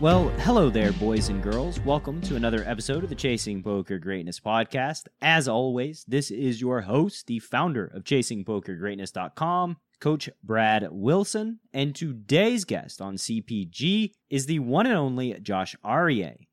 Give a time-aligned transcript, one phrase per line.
[0.00, 1.80] Well, hello there, boys and girls.
[1.80, 5.08] Welcome to another episode of the Chasing Poker Greatness podcast.
[5.20, 11.58] As always, this is your host, the founder of ChasingPokerGreatness.com, Coach Brad Wilson.
[11.72, 16.46] And today's guest on CPG is the one and only Josh Arieh.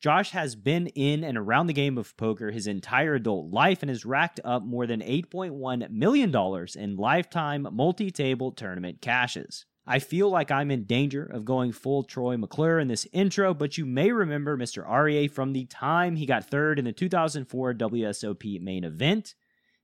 [0.00, 3.88] Josh has been in and around the game of poker his entire adult life and
[3.90, 9.64] has racked up more than $8.1 million in lifetime multi table tournament cashes.
[9.90, 13.76] I feel like I'm in danger of going full Troy McClure in this intro, but
[13.76, 14.88] you may remember Mr.
[14.88, 19.34] Arieh from the time he got third in the 2004 WSOP main event,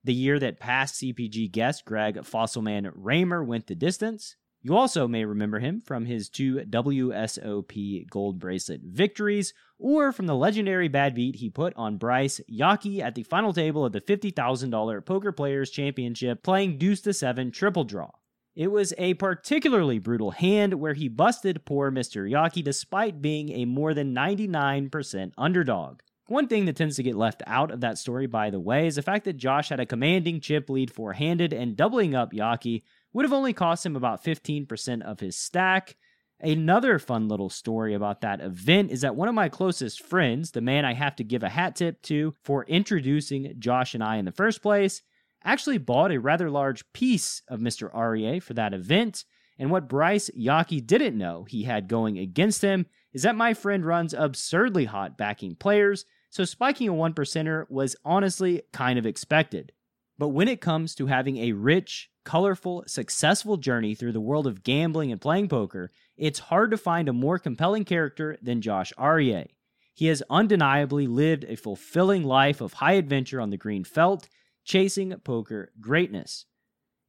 [0.04, 4.36] the year that past CPG guest Greg Fossilman Raymer went the distance.
[4.62, 10.36] You also may remember him from his two WSOP gold bracelet victories, or from the
[10.36, 15.04] legendary bad beat he put on Bryce Yockey at the final table of the $50,000
[15.04, 18.12] Poker Players Championship playing deuce to seven triple draw.
[18.56, 22.28] It was a particularly brutal hand where he busted poor Mr.
[22.28, 26.00] Yockey despite being a more than 99% underdog.
[26.28, 28.96] One thing that tends to get left out of that story, by the way, is
[28.96, 32.82] the fact that Josh had a commanding chip lead four handed and doubling up Yockey
[33.12, 35.94] would have only cost him about 15% of his stack.
[36.40, 40.62] Another fun little story about that event is that one of my closest friends, the
[40.62, 44.24] man I have to give a hat tip to for introducing Josh and I in
[44.24, 45.02] the first place,
[45.46, 47.90] actually bought a rather large piece of Mr.
[47.94, 49.24] Arieh for that event.
[49.58, 53.86] And what Bryce Yockey didn't know he had going against him is that my friend
[53.86, 59.72] runs absurdly hot backing players, so spiking a one percenter was honestly kind of expected.
[60.18, 64.62] But when it comes to having a rich, colorful, successful journey through the world of
[64.62, 69.46] gambling and playing poker, it's hard to find a more compelling character than Josh Arieh.
[69.94, 74.28] He has undeniably lived a fulfilling life of high adventure on the green felt
[74.66, 76.44] Chasing Poker Greatness.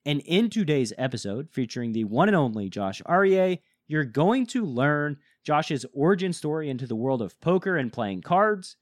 [0.06, 5.18] And in today's episode, featuring the one and only Josh Arieh, you're going to learn
[5.44, 8.78] Josh's origin story into the world of poker and playing cards,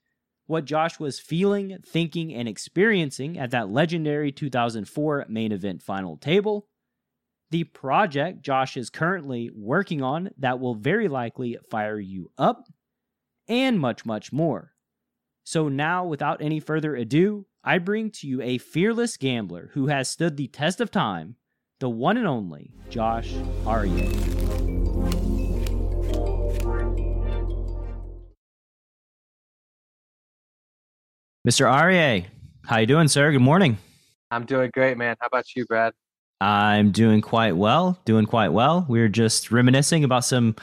[0.47, 6.67] what Josh was feeling, thinking, and experiencing at that legendary 2004 main event final table,
[7.51, 12.65] the project Josh is currently working on that will very likely fire you up,
[13.47, 14.74] and much, much more.
[15.47, 20.09] So, now, without any further ado, I bring to you a fearless gambler who has
[20.09, 21.35] stood the test of time,
[21.79, 23.31] the one and only Josh
[23.63, 24.11] Arieh.
[31.47, 31.67] Mr.
[31.71, 32.25] Arieh,
[32.65, 33.31] how you doing, sir?
[33.31, 33.77] Good morning.
[34.31, 35.15] I'm doing great, man.
[35.19, 35.93] How about you, Brad?
[36.41, 37.99] I'm doing quite well.
[38.05, 38.87] Doing quite well.
[38.89, 40.55] We are just reminiscing about some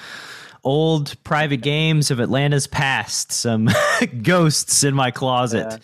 [0.65, 3.69] old private games of Atlanta's past, some
[4.23, 5.81] ghosts in my closet.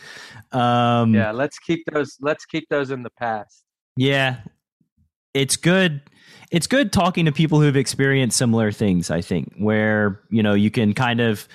[0.52, 1.00] Yeah.
[1.00, 2.16] Um, yeah, let's keep those.
[2.20, 3.64] Let's keep those in the past.
[3.96, 4.38] Yeah,
[5.34, 6.00] it's good.
[6.50, 9.10] It's good talking to people who've experienced similar things.
[9.10, 11.46] I think where you know you can kind of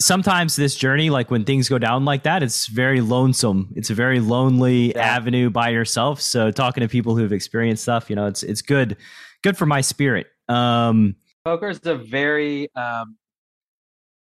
[0.00, 3.72] sometimes this journey, like when things go down like that, it's very lonesome.
[3.76, 5.00] It's a very lonely yeah.
[5.00, 6.20] avenue by yourself.
[6.20, 8.96] So talking to people who've experienced stuff, you know, it's it's good,
[9.42, 10.26] good for my spirit.
[10.48, 13.16] Um, Poker is a very, um,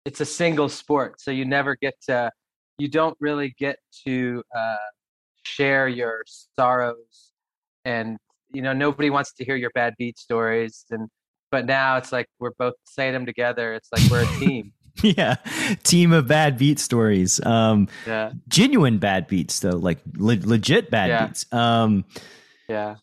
[0.05, 2.31] it's a single sport, so you never get to
[2.79, 4.77] you don't really get to uh,
[5.43, 6.25] share your
[6.57, 7.33] sorrows
[7.85, 8.17] and
[8.53, 11.09] you know nobody wants to hear your bad beat stories and
[11.51, 14.73] but now it's like we're both saying them together it's like we're a team.
[15.01, 15.37] Yeah
[15.85, 18.33] team of bad beat stories um yeah.
[18.49, 21.27] genuine bad beats though like le- legit bad yeah.
[21.27, 22.05] beats um
[22.69, 22.97] yeah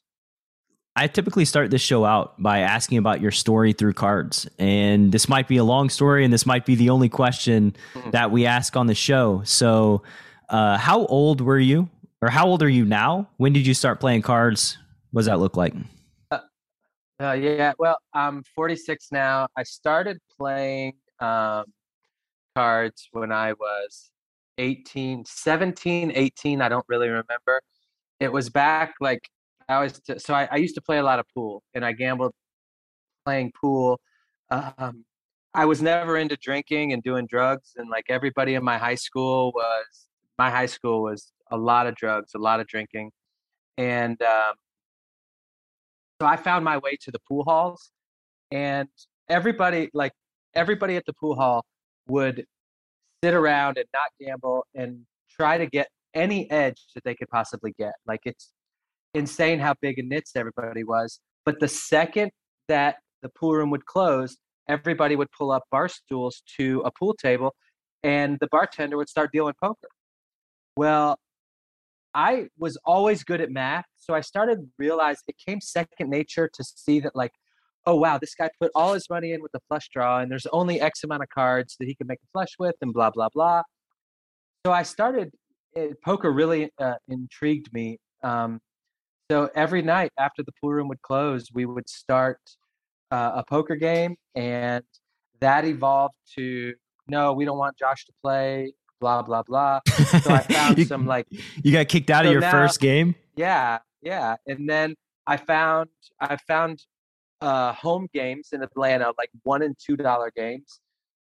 [0.98, 4.48] I typically start this show out by asking about your story through cards.
[4.58, 8.12] And this might be a long story, and this might be the only question mm-hmm.
[8.12, 9.42] that we ask on the show.
[9.44, 10.04] So,
[10.50, 11.90] uh, how old were you,
[12.22, 13.28] or how old are you now?
[13.38, 14.78] When did you start playing cards?
[15.12, 15.74] What does that look like?
[16.32, 16.40] Uh,
[17.20, 19.48] uh, yeah, well, I'm 46 now.
[19.58, 21.66] I started playing um,
[22.56, 24.12] cards when I was
[24.60, 26.62] 18, 17, 18.
[26.62, 27.62] I don't really remember.
[28.22, 29.28] It was back like
[29.68, 31.92] I always t- so I, I, used to play a lot of pool, and I
[31.92, 32.34] gambled
[33.26, 34.00] playing pool.
[34.52, 35.06] Um,
[35.54, 39.52] I was never into drinking and doing drugs, and like everybody in my high school
[39.56, 40.08] was,
[40.38, 43.12] my high school was a lot of drugs, a lot of drinking,
[43.78, 44.54] and um,
[46.22, 47.92] so I found my way to the pool halls,
[48.52, 48.90] and
[49.30, 50.14] everybody like
[50.54, 51.66] everybody at the pool hall
[52.08, 52.46] would
[53.24, 57.74] sit around and not gamble and try to get any edge that they could possibly
[57.78, 57.94] get.
[58.08, 58.52] Like it's
[59.16, 61.20] insane how big and knits everybody was.
[61.46, 62.32] But the second
[62.68, 67.16] that the pool room would close, everybody would pull up bar stools to a pool
[67.16, 67.56] table
[68.06, 69.88] and the bartender would start dealing poker.
[70.78, 71.18] Well,
[72.14, 76.64] I was always good at math, so I started realize it came second nature to
[76.64, 77.32] see that like,
[77.88, 80.46] oh wow, this guy put all his money in with the flush draw, and there's
[80.48, 83.30] only X amount of cards that he can make a flush with, and blah blah
[83.34, 83.64] blah.
[84.66, 85.32] So I started.
[85.74, 87.98] It, eh, poker really uh, intrigued me.
[88.24, 88.62] Um,
[89.30, 92.40] so every night after the pool room would close, we would start
[93.12, 94.84] uh, a poker game, and
[95.40, 96.74] that evolved to
[97.08, 98.74] no, we don't want Josh to play.
[99.02, 99.82] Blah blah blah.
[100.22, 101.28] So I found you, some like
[101.64, 103.16] you got kicked out so of your now, first game.
[103.36, 104.96] Yeah, yeah, and then
[105.28, 105.90] I found
[106.20, 106.84] I found
[107.42, 110.80] uh, home games in Atlanta, like one and two dollar games,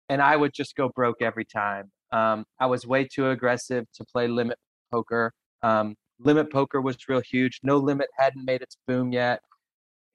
[0.09, 1.91] and I would just go broke every time.
[2.13, 4.59] Um, I was way too aggressive to play limit
[4.93, 5.33] poker.
[5.63, 7.61] Um, limit poker was real huge.
[7.63, 9.41] No limit hadn't made its boom yet,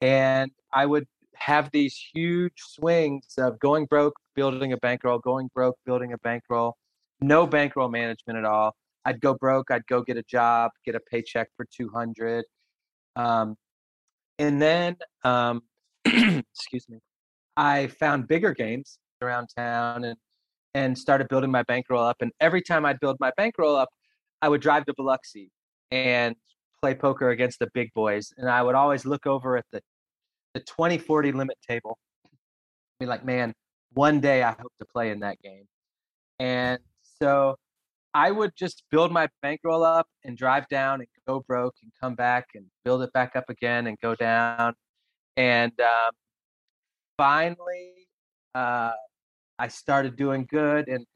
[0.00, 5.76] and I would have these huge swings of going broke, building a bankroll, going broke,
[5.84, 6.76] building a bankroll,
[7.20, 8.74] no bankroll management at all.
[9.04, 9.70] I'd go broke.
[9.70, 12.44] I'd go get a job, get a paycheck for 200.
[13.16, 13.56] Um,
[14.38, 15.62] and then, um,
[16.04, 16.98] excuse me,
[17.56, 20.16] I found bigger games around town and,
[20.74, 22.16] and started building my bankroll up.
[22.20, 23.88] And every time I'd build my bankroll up,
[24.40, 25.50] I would drive to Biloxi
[25.92, 26.34] and
[26.80, 28.32] play poker against the big boys.
[28.38, 29.80] And I would always look over at the
[30.54, 31.98] the 2040 limit table.
[33.00, 33.54] Be like, man,
[33.94, 35.64] one day I hope to play in that game.
[36.38, 36.78] And
[37.20, 37.56] so
[38.12, 42.14] I would just build my bankroll up and drive down and go broke and come
[42.14, 44.74] back and build it back up again and go down.
[45.38, 46.10] And um,
[47.16, 47.92] finally,
[48.54, 48.92] uh,
[49.58, 50.88] I started doing good.
[50.88, 51.06] And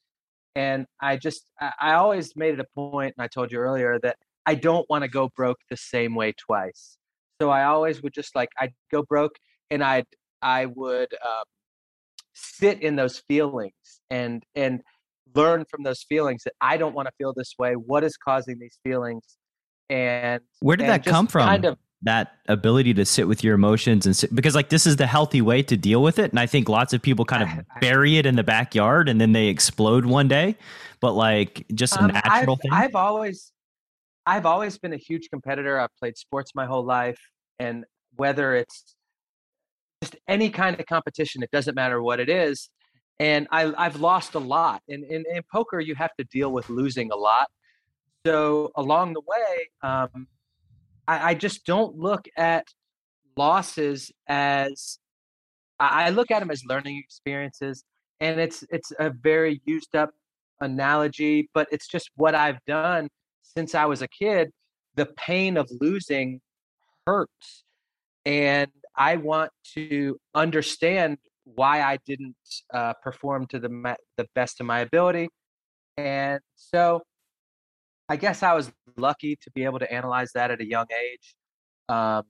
[0.54, 3.98] and I just I, I always made it a point, and I told you earlier
[4.00, 6.96] that I don't want to go broke the same way twice.
[7.40, 9.34] So I always would just like I'd go broke
[9.70, 10.06] and I'd
[10.40, 11.44] I would um,
[12.34, 13.74] sit in those feelings
[14.10, 14.82] and and
[15.34, 17.74] learn from those feelings that I don't want to feel this way.
[17.74, 19.36] What is causing these feelings?
[19.90, 21.46] And where did and that come from?
[21.46, 24.96] Kind of that ability to sit with your emotions and sit, because like this is
[24.96, 27.64] the healthy way to deal with it and i think lots of people kind of
[27.80, 30.54] bury it in the backyard and then they explode one day
[31.00, 33.50] but like just a um, natural I've, thing i've always
[34.26, 35.78] I've always been a huge competitor.
[35.78, 37.20] I've played sports my whole life,
[37.58, 37.84] and
[38.16, 38.96] whether it's
[40.02, 42.68] just any kind of competition, it doesn't matter what it is.
[43.18, 44.82] And I, I've lost a lot.
[44.88, 47.48] And in, in poker, you have to deal with losing a lot.
[48.26, 50.26] So along the way, um,
[51.06, 52.66] I, I just don't look at
[53.36, 54.98] losses as
[55.78, 57.84] I look at them as learning experiences,
[58.20, 60.10] and it's it's a very used up
[60.60, 63.08] analogy, but it's just what I've done
[63.54, 64.50] since I was a kid,
[64.94, 66.40] the pain of losing
[67.06, 67.64] hurts.
[68.24, 72.34] And I want to understand why I didn't
[72.74, 75.28] uh, perform to the, the best of my ability.
[75.96, 77.02] And so
[78.08, 81.36] I guess I was lucky to be able to analyze that at a young age.
[81.88, 82.24] Um,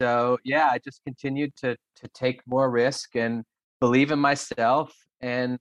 [0.00, 3.44] so yeah, I just continued to to take more risk and
[3.80, 5.58] believe in myself and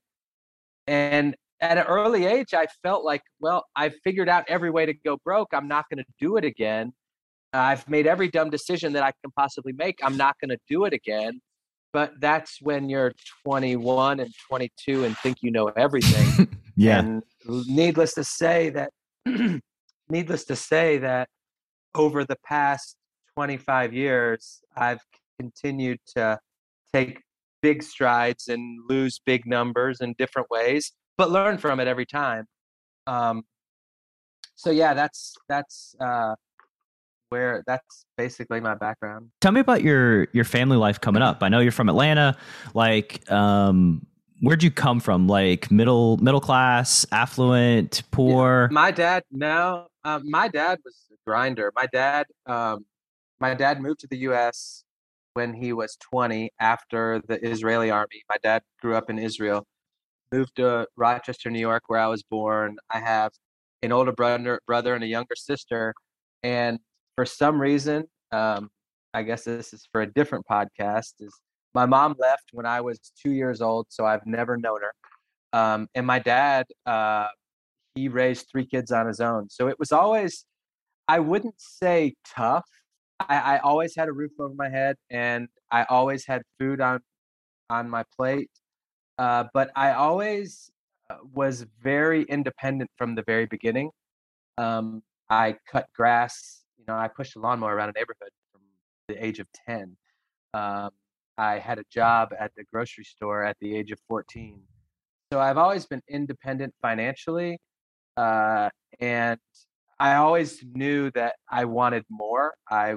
[0.87, 4.93] and at an early age I felt like, well, I've figured out every way to
[4.93, 5.49] go broke.
[5.53, 6.93] I'm not going to do it again.
[7.53, 9.99] I've made every dumb decision that I can possibly make.
[10.03, 11.39] I'm not going to do it again.
[11.93, 13.13] But that's when you're
[13.45, 16.47] 21 and 22 and think you know everything.
[16.75, 16.99] yeah.
[16.99, 18.89] And needless to say that
[20.09, 21.29] needless to say that
[21.93, 22.97] over the past
[23.35, 25.01] 25 years, I've
[25.39, 26.39] continued to
[26.93, 27.21] take
[27.61, 32.45] big strides and lose big numbers in different ways, but learn from it every time.
[33.07, 33.43] Um,
[34.55, 36.35] so yeah, that's that's uh,
[37.29, 39.29] where that's basically my background.
[39.41, 41.41] Tell me about your your family life coming up.
[41.41, 42.37] I know you're from Atlanta.
[42.73, 44.05] Like, um,
[44.41, 45.27] where'd you come from?
[45.27, 48.67] Like middle middle class, affluent, poor?
[48.69, 48.73] Yeah.
[48.73, 51.71] My dad, no, um, my dad was a grinder.
[51.75, 52.85] My dad, um,
[53.43, 54.85] my dad moved to the U.S.
[55.33, 58.23] when he was 20 after the Israeli army.
[58.29, 59.67] My dad grew up in Israel,
[60.31, 62.77] moved to Rochester, New York, where I was born.
[62.89, 63.31] I have
[63.81, 65.93] an older brother, brother and a younger sister,
[66.41, 66.79] and
[67.17, 68.69] for some reason, um,
[69.13, 71.15] I guess this is for a different podcast.
[71.19, 71.37] Is
[71.73, 75.59] my mom left when I was two years old, so I've never known her.
[75.59, 77.27] Um, and my dad, uh,
[77.93, 79.49] he raised three kids on his own.
[79.49, 80.45] So it was always,
[81.09, 82.69] I wouldn't say tough.
[83.19, 86.99] I, I always had a roof over my head, and I always had food on
[87.69, 88.51] on my plate.
[89.17, 90.71] Uh, but I always
[91.09, 93.91] uh, was very independent from the very beginning.
[94.57, 98.61] Um, I cut grass you know, I pushed a lawnmower around a neighborhood from
[99.07, 99.95] the age of 10.
[100.53, 100.89] Um,
[101.37, 104.61] I had a job at the grocery store at the age of 14.
[105.31, 107.59] So I've always been independent financially.
[108.17, 109.39] Uh, and
[110.03, 112.55] I always knew that I wanted more.
[112.69, 112.95] I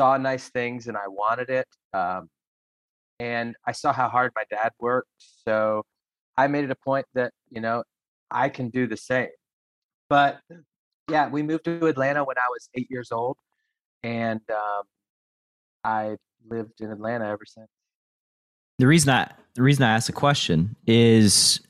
[0.00, 1.66] saw nice things and I wanted it.
[1.92, 2.30] Um,
[3.20, 5.10] and I saw how hard my dad worked.
[5.46, 5.82] So
[6.38, 7.84] I made it a point that, you know,
[8.30, 9.28] I can do the same.
[10.08, 10.40] But
[11.10, 13.36] yeah, we moved to Atlanta when I was eight years old,
[14.02, 14.84] and um,
[15.84, 16.16] I
[16.48, 17.68] lived in Atlanta ever since.
[18.78, 21.60] The reason I the reason I asked the question is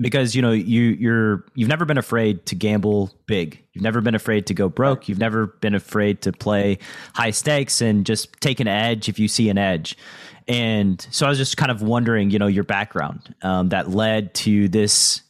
[0.00, 3.62] because you know you you're you've never been afraid to gamble big.
[3.72, 5.08] You've never been afraid to go broke.
[5.08, 6.78] You've never been afraid to play
[7.14, 9.96] high stakes and just take an edge if you see an edge.
[10.48, 14.34] And so I was just kind of wondering, you know, your background um, that led
[14.34, 15.22] to this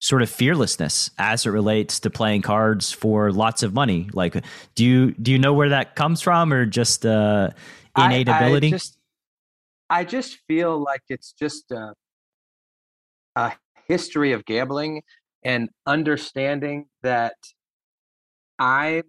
[0.00, 4.34] sort of fearlessness as it relates to playing cards for lots of money like
[4.74, 7.50] do you do you know where that comes from or just uh
[7.98, 8.98] innate I, ability I just,
[9.90, 11.92] I just feel like it's just a,
[13.36, 13.52] a
[13.92, 15.02] history of gambling
[15.44, 17.34] and understanding that
[18.58, 19.02] i'm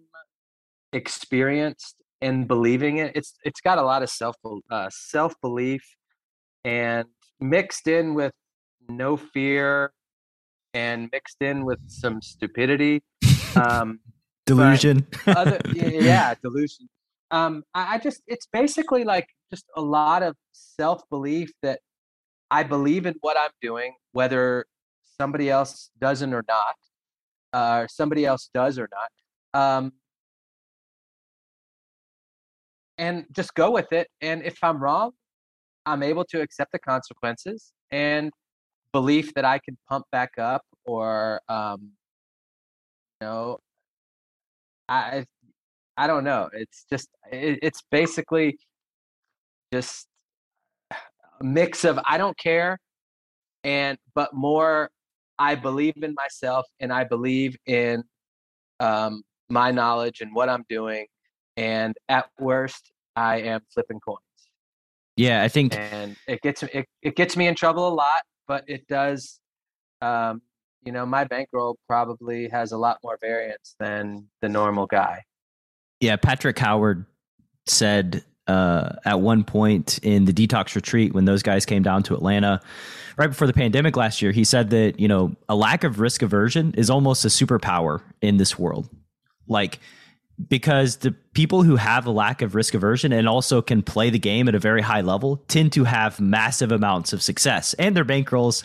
[0.92, 4.36] experienced in believing it it's it's got a lot of self
[4.70, 5.82] uh, self belief
[6.64, 7.06] and
[7.40, 8.32] mixed in with
[8.88, 9.92] no fear
[10.74, 13.02] and mixed in with some stupidity.
[13.56, 14.00] Um,
[14.46, 15.06] delusion.
[15.26, 16.88] other, yeah, delusion.
[17.30, 21.80] Um, I, I just, it's basically like just a lot of self belief that
[22.50, 24.66] I believe in what I'm doing, whether
[25.22, 26.76] somebody else doesn't or not,
[27.52, 29.10] uh, or somebody else does or not.
[29.62, 29.92] Um,
[32.98, 34.08] and just go with it.
[34.20, 35.12] And if I'm wrong,
[35.86, 38.32] I'm able to accept the consequences and
[38.92, 41.92] belief that I can pump back up or um
[43.20, 43.58] you know
[44.88, 45.24] I
[45.96, 46.48] I don't know.
[46.52, 48.58] It's just it, it's basically
[49.72, 50.06] just
[50.90, 52.78] a mix of I don't care
[53.64, 54.90] and but more
[55.38, 58.02] I believe in myself and I believe in
[58.80, 61.06] um my knowledge and what I'm doing
[61.56, 64.20] and at worst I am flipping coins.
[65.16, 68.22] Yeah, I think and it gets it, it gets me in trouble a lot
[68.52, 69.40] but it does.
[70.00, 70.42] Um,
[70.84, 75.22] you know, my bankroll probably has a lot more variance than the normal guy.
[76.00, 77.06] Yeah, Patrick Howard
[77.66, 82.14] said uh, at one point in the detox retreat when those guys came down to
[82.14, 82.60] Atlanta
[83.16, 86.22] right before the pandemic last year, he said that, you know, a lack of risk
[86.22, 88.88] aversion is almost a superpower in this world.
[89.46, 89.80] Like,
[90.48, 94.18] because the people who have a lack of risk aversion and also can play the
[94.18, 97.74] game at a very high level tend to have massive amounts of success.
[97.74, 98.62] And their bankrolls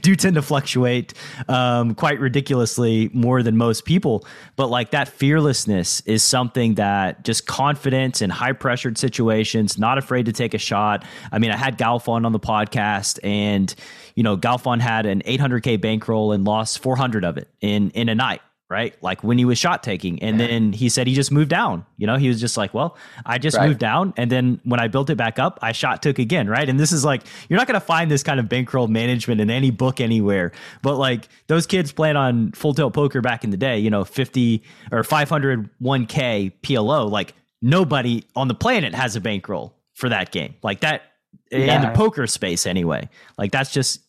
[0.02, 1.14] do tend to fluctuate
[1.48, 4.26] um, quite ridiculously more than most people.
[4.56, 10.26] But like that fearlessness is something that just confidence in high pressured situations not afraid
[10.26, 11.04] to take a shot.
[11.32, 13.74] I mean i had galfond on the podcast and
[14.14, 18.14] you know galfond had an 800k bankroll and lost 400 of it in in a
[18.14, 18.94] night right?
[19.02, 20.22] Like when he was shot taking.
[20.22, 20.46] And yeah.
[20.46, 21.84] then he said he just moved down.
[21.98, 22.96] You know, he was just like, well,
[23.26, 23.66] I just right.
[23.66, 24.14] moved down.
[24.16, 26.68] And then when I built it back up, I shot took again, right?
[26.68, 29.50] And this is like, you're not going to find this kind of bankroll management in
[29.50, 30.52] any book anywhere.
[30.82, 34.04] But like those kids playing on full tilt poker back in the day, you know,
[34.04, 34.62] 50
[34.92, 40.54] or 501k PLO, like nobody on the planet has a bankroll for that game.
[40.62, 41.02] Like that
[41.50, 41.74] yeah.
[41.74, 43.08] in the poker space anyway.
[43.36, 44.00] Like that's just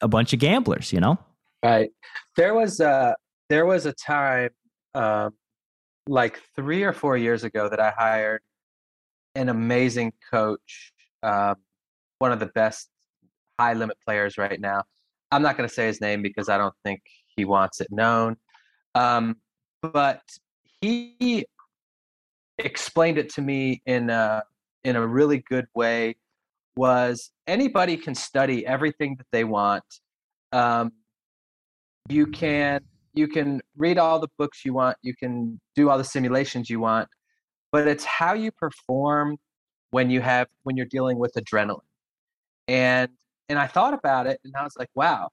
[0.00, 1.18] a bunch of gamblers, you know?
[1.62, 1.90] Right.
[2.36, 3.12] There was uh
[3.48, 4.50] there was a time
[4.94, 5.34] um,
[6.06, 8.42] like three or four years ago that I hired
[9.34, 10.92] an amazing coach.
[11.22, 11.56] Um,
[12.18, 12.88] one of the best
[13.58, 14.82] high limit players right now.
[15.30, 17.00] I'm not going to say his name because I don't think
[17.36, 18.36] he wants it known.
[18.94, 19.36] Um,
[19.82, 20.22] but
[20.80, 21.46] he
[22.58, 24.42] explained it to me in a,
[24.84, 26.16] in a really good way
[26.76, 29.84] was anybody can study everything that they want
[30.52, 30.92] um,
[32.08, 32.80] you can
[33.14, 36.80] you can read all the books you want you can do all the simulations you
[36.80, 37.08] want
[37.72, 39.36] but it's how you perform
[39.90, 41.80] when you have when you're dealing with adrenaline.
[42.66, 43.10] And
[43.48, 45.30] and i thought about it and i was like wow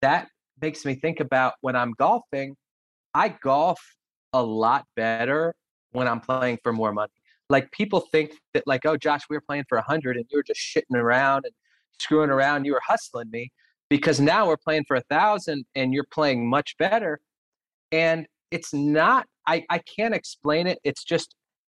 [0.00, 0.28] that
[0.60, 2.54] makes me think about when i'm golfing
[3.14, 3.80] i golf
[4.32, 5.54] a lot better
[5.92, 7.12] when i'm playing for more money.
[7.50, 10.38] Like people think that like oh josh we were playing for a 100 and you
[10.38, 11.54] were just shitting around and
[11.98, 13.50] screwing around you were hustling me
[13.88, 17.20] because now we're playing for a thousand and you're playing much better.
[17.92, 20.78] And it's not I, I can't explain it.
[20.84, 21.34] It's just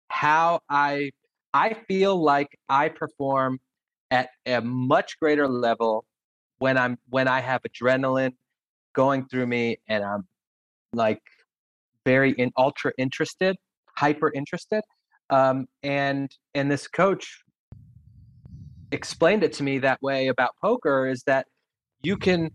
[0.10, 1.10] how i
[1.56, 3.60] i feel like i perform
[4.12, 6.06] at a much greater level
[6.60, 8.34] when i'm when i have adrenaline
[8.94, 10.28] going through me and i'm
[10.94, 11.22] like
[12.06, 13.56] very in ultra interested
[13.96, 14.84] hyper interested.
[15.30, 17.44] Um, and and this coach
[18.92, 21.48] explained it to me that way about poker is that
[22.04, 22.52] you can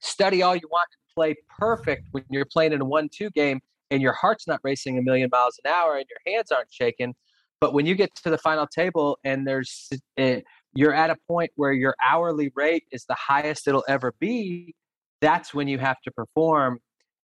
[0.00, 4.00] study all you want and play perfect when you're playing in a one-two game and
[4.00, 7.14] your heart's not racing a million miles an hour and your hands aren't shaking.
[7.60, 10.36] But when you get to the final table and there's uh,
[10.74, 14.74] you're at a point where your hourly rate is the highest it'll ever be
[15.22, 16.80] that's when you have to perform.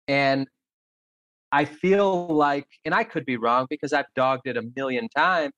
[0.07, 0.47] And
[1.51, 5.53] I feel like, and I could be wrong because I've dogged it a million times,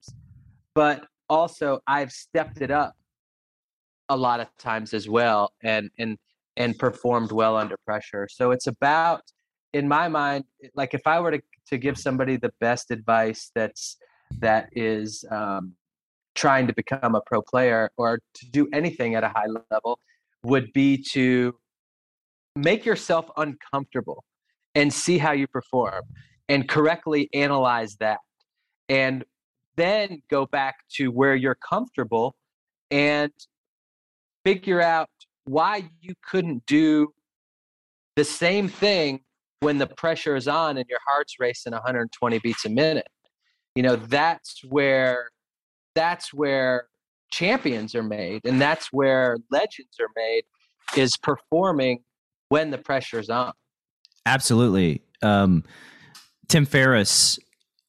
[0.74, 2.96] but also I've stepped it up
[4.10, 6.17] a lot of times as well and and
[6.55, 8.27] and performed well under pressure.
[8.29, 9.22] So it's about
[9.74, 10.45] in my mind
[10.75, 13.98] like if I were to to give somebody the best advice that's
[14.39, 15.74] that is um,
[16.36, 20.00] trying to become a pro player or to do anything at a high level
[20.43, 21.55] would be to
[22.55, 24.23] make yourself uncomfortable
[24.75, 26.04] and see how you perform
[26.49, 28.19] and correctly analyze that
[28.89, 29.23] and
[29.75, 32.36] then go back to where you're comfortable
[32.91, 33.32] and
[34.43, 35.10] figure out
[35.45, 37.13] why you couldn't do
[38.15, 39.21] the same thing
[39.62, 43.08] when the pressure is on and your heart's racing 120 beats a minute
[43.75, 45.29] you know that's where
[45.95, 46.88] that's where
[47.32, 50.43] champions are made and that's where legends are made
[50.95, 51.99] is performing
[52.49, 53.53] when the pressure's on
[54.25, 55.01] Absolutely.
[55.21, 55.63] Um,
[56.47, 57.39] Tim Ferriss,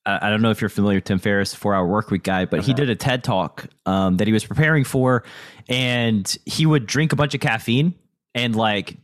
[0.07, 2.61] I don't know if you're familiar with Tim Ferriss, four hour work week guy, but
[2.61, 2.67] uh-huh.
[2.67, 5.25] he did a TED talk um, that he was preparing for,
[5.69, 7.95] and he would drink a bunch of caffeine
[8.35, 8.99] and like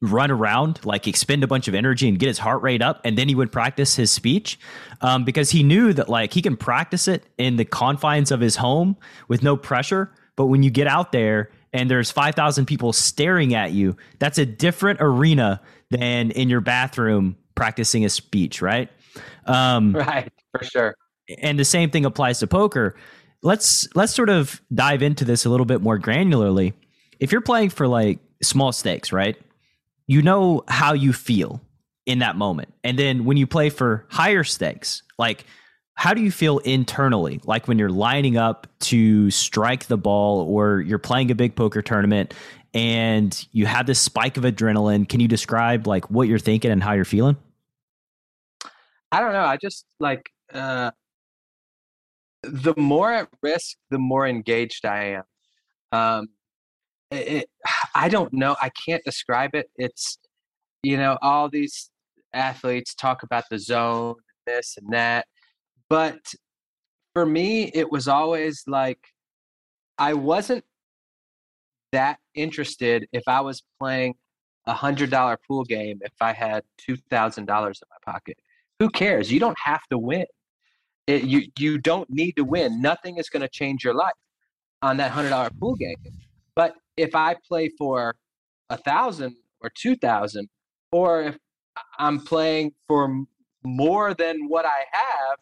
[0.00, 3.18] run around, like expend a bunch of energy and get his heart rate up, and
[3.18, 4.58] then he would practice his speech
[5.00, 8.56] um, because he knew that like he can practice it in the confines of his
[8.56, 8.96] home
[9.26, 13.72] with no pressure, but when you get out there and there's 5,000 people staring at
[13.72, 18.88] you, that's a different arena than in your bathroom practicing a speech, right?
[19.46, 20.94] Um, right, for sure.
[21.38, 22.96] And the same thing applies to poker.
[23.42, 26.72] Let's let's sort of dive into this a little bit more granularly.
[27.20, 29.36] If you're playing for like small stakes, right?
[30.06, 31.60] You know how you feel
[32.06, 32.72] in that moment.
[32.82, 35.44] And then when you play for higher stakes, like
[35.98, 40.80] how do you feel internally like when you're lining up to strike the ball or
[40.80, 42.32] you're playing a big poker tournament
[42.72, 46.84] and you have this spike of adrenaline can you describe like what you're thinking and
[46.84, 47.36] how you're feeling
[49.12, 50.90] i don't know i just like uh
[52.42, 55.22] the more at risk the more engaged i am
[55.92, 56.28] um
[57.10, 57.48] it,
[57.94, 60.18] i don't know i can't describe it it's
[60.82, 61.90] you know all these
[62.32, 64.14] athletes talk about the zone
[64.46, 65.26] this and that
[65.88, 66.18] but
[67.14, 69.00] for me, it was always like
[69.98, 70.64] I wasn't
[71.92, 74.14] that interested if I was playing
[74.66, 78.38] a hundred dollar pool game if I had two thousand dollars in my pocket.
[78.78, 79.32] Who cares?
[79.32, 80.26] You don't have to win.
[81.06, 82.80] It, you you don't need to win.
[82.82, 84.12] Nothing is going to change your life
[84.82, 85.96] on that hundred dollar pool game.
[86.54, 88.16] But if I play for
[88.70, 90.48] a thousand or two thousand,
[90.92, 91.38] or if
[91.98, 93.24] I'm playing for
[93.64, 95.38] more than what I have,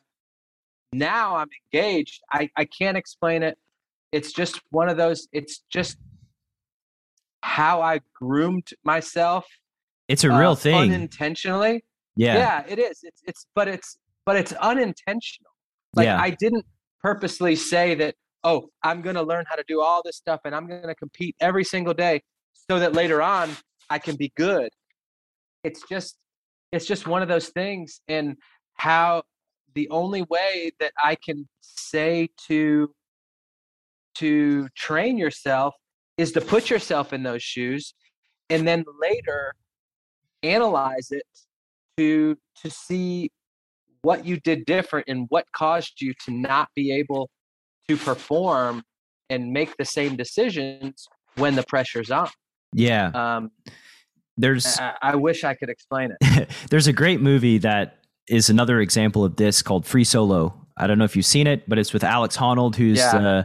[0.92, 2.22] now I'm engaged.
[2.33, 3.59] I, I can't explain it.
[4.12, 5.96] It's just one of those, it's just
[7.42, 9.46] how I groomed myself.
[10.09, 10.92] It's a real uh, thing.
[10.92, 11.85] Unintentionally.
[12.16, 12.37] Yeah.
[12.37, 13.00] Yeah, it is.
[13.02, 15.50] It's it's but it's but it's unintentional.
[15.94, 16.20] Like yeah.
[16.20, 16.64] I didn't
[17.02, 20.66] purposely say that, oh, I'm gonna learn how to do all this stuff and I'm
[20.66, 23.50] gonna compete every single day so that later on
[23.90, 24.70] I can be good.
[25.62, 26.16] It's just
[26.72, 28.37] it's just one of those things and
[28.74, 29.22] how
[29.74, 32.90] the only way that I can say to
[34.16, 35.74] to train yourself
[36.16, 37.94] is to put yourself in those shoes
[38.48, 39.52] and then later
[40.42, 41.26] analyze it
[41.96, 43.30] to to see
[44.02, 47.28] what you did different and what caused you to not be able
[47.88, 48.82] to perform
[49.30, 52.28] and make the same decisions when the pressure's on.
[52.72, 53.09] Yeah.
[53.14, 53.50] Um,
[54.37, 56.50] there's I, I wish I could explain it.
[56.70, 60.65] there's a great movie that is another example of this called Free Solo.
[60.76, 63.16] I don't know if you've seen it, but it's with Alex Honnold, who's Yeah.
[63.16, 63.42] uh,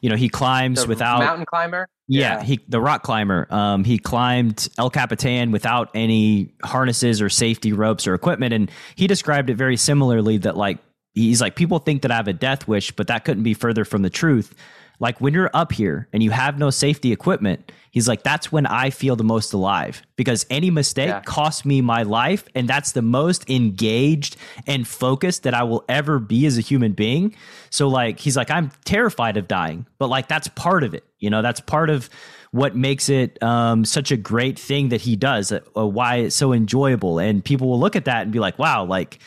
[0.00, 1.86] you know he climbs The without mountain climber.
[2.08, 3.46] yeah, he the rock climber.
[3.50, 9.06] Um, he climbed El Capitan without any harnesses or safety ropes or equipment, and he
[9.06, 10.38] described it very similarly.
[10.38, 10.78] That like
[11.12, 13.84] he's like people think that I have a death wish, but that couldn't be further
[13.84, 14.54] from the truth.
[15.00, 18.66] Like when you're up here and you have no safety equipment, he's like that's when
[18.66, 21.20] I feel the most alive because any mistake Yeah.
[21.22, 24.36] costs me my life, and that's the most engaged
[24.66, 27.34] and focused that I will ever be as a human being.
[27.70, 31.04] So like he's like I'm terrified of dying, but like that's part of it.
[31.18, 32.08] You know, that's part of
[32.52, 35.50] what makes it um, such a great thing that he does.
[35.52, 38.58] Uh, uh, why it's so enjoyable, and people will look at that and be like,
[38.58, 39.18] "Wow, like."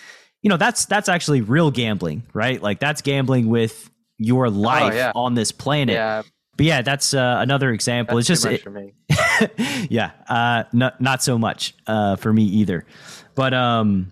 [0.45, 2.61] You know that's that's actually real gambling, right?
[2.61, 5.11] Like that's gambling with your life Oh, yeah.
[5.15, 5.95] on this planet.
[5.95, 6.21] Yeah,
[6.57, 8.17] But yeah, that's uh, another example.
[8.17, 8.93] that's it's just it- for me.
[9.89, 12.85] yeah, uh, not not so much uh, for me either.
[13.35, 14.11] But um,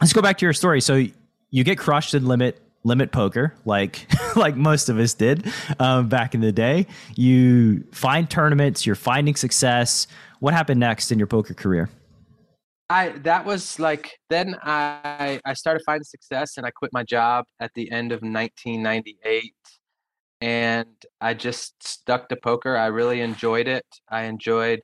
[0.00, 0.80] let's go back to your story.
[0.80, 1.04] So
[1.50, 4.06] you get crushed in limit limit poker, like
[4.36, 5.46] like most of us did
[5.78, 6.86] um, back in the day.
[7.14, 8.84] You find tournaments.
[8.86, 10.06] You're finding success.
[10.40, 11.88] What happened next in your poker career?
[12.92, 17.46] I that was like then I I started finding success and I quit my job
[17.58, 19.54] at the end of 1998
[20.42, 22.76] and I just stuck to poker.
[22.76, 23.86] I really enjoyed it.
[24.10, 24.80] I enjoyed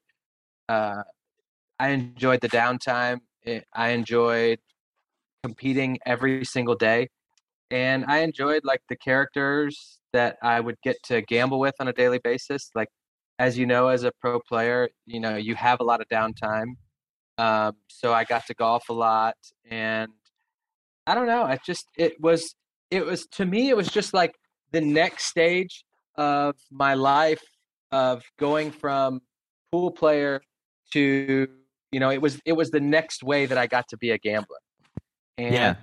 [0.70, 1.02] uh
[1.78, 3.18] I enjoyed the downtime.
[3.74, 4.60] I enjoyed
[5.42, 7.08] competing every single day
[7.70, 11.92] and I enjoyed like the characters that I would get to gamble with on a
[11.92, 12.88] daily basis like
[13.38, 16.72] as you know as a pro player, you know, you have a lot of downtime
[17.38, 19.36] um, so I got to golf a lot,
[19.70, 20.10] and
[21.06, 21.44] I don't know.
[21.44, 22.54] I just it was
[22.90, 24.34] it was to me it was just like
[24.72, 25.84] the next stage
[26.16, 27.42] of my life
[27.92, 29.20] of going from
[29.72, 30.40] pool player
[30.92, 31.48] to
[31.92, 34.18] you know it was it was the next way that I got to be a
[34.18, 34.58] gambler.
[35.38, 35.74] And Yeah.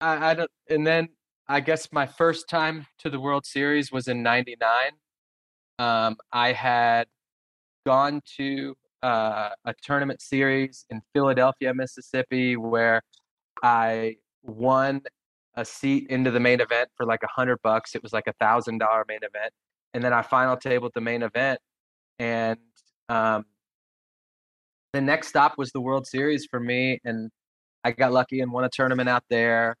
[0.00, 1.08] I, I don't and then
[1.48, 4.92] I guess my first time to the World Series was in '99.
[5.78, 7.08] Um, I had
[7.86, 13.02] gone to uh, a tournament series in Philadelphia, Mississippi, where
[13.62, 15.02] I won
[15.54, 17.94] a seat into the main event for like a hundred bucks.
[17.94, 19.52] It was like a thousand dollar main event,
[19.94, 21.60] and then I final tabled the main event,
[22.18, 22.58] and
[23.08, 23.44] um,
[24.92, 27.30] the next stop was the World Series for me, and
[27.84, 29.76] I got lucky and won a tournament out there,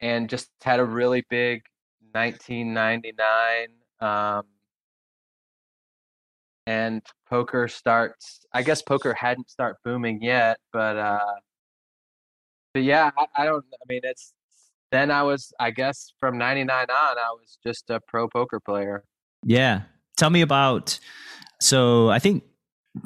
[0.00, 1.62] and just had a really big
[2.12, 3.68] 1999.
[4.00, 4.44] Um,
[6.66, 7.02] and
[7.34, 11.18] poker starts i guess poker hadn't start booming yet but uh
[12.72, 14.32] but yeah I, I don't i mean it's
[14.92, 19.02] then i was i guess from 99 on i was just a pro poker player
[19.44, 19.82] Yeah.
[20.16, 21.00] Tell me about.
[21.60, 22.44] So I think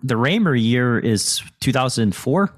[0.03, 2.53] the Raymer year is 2004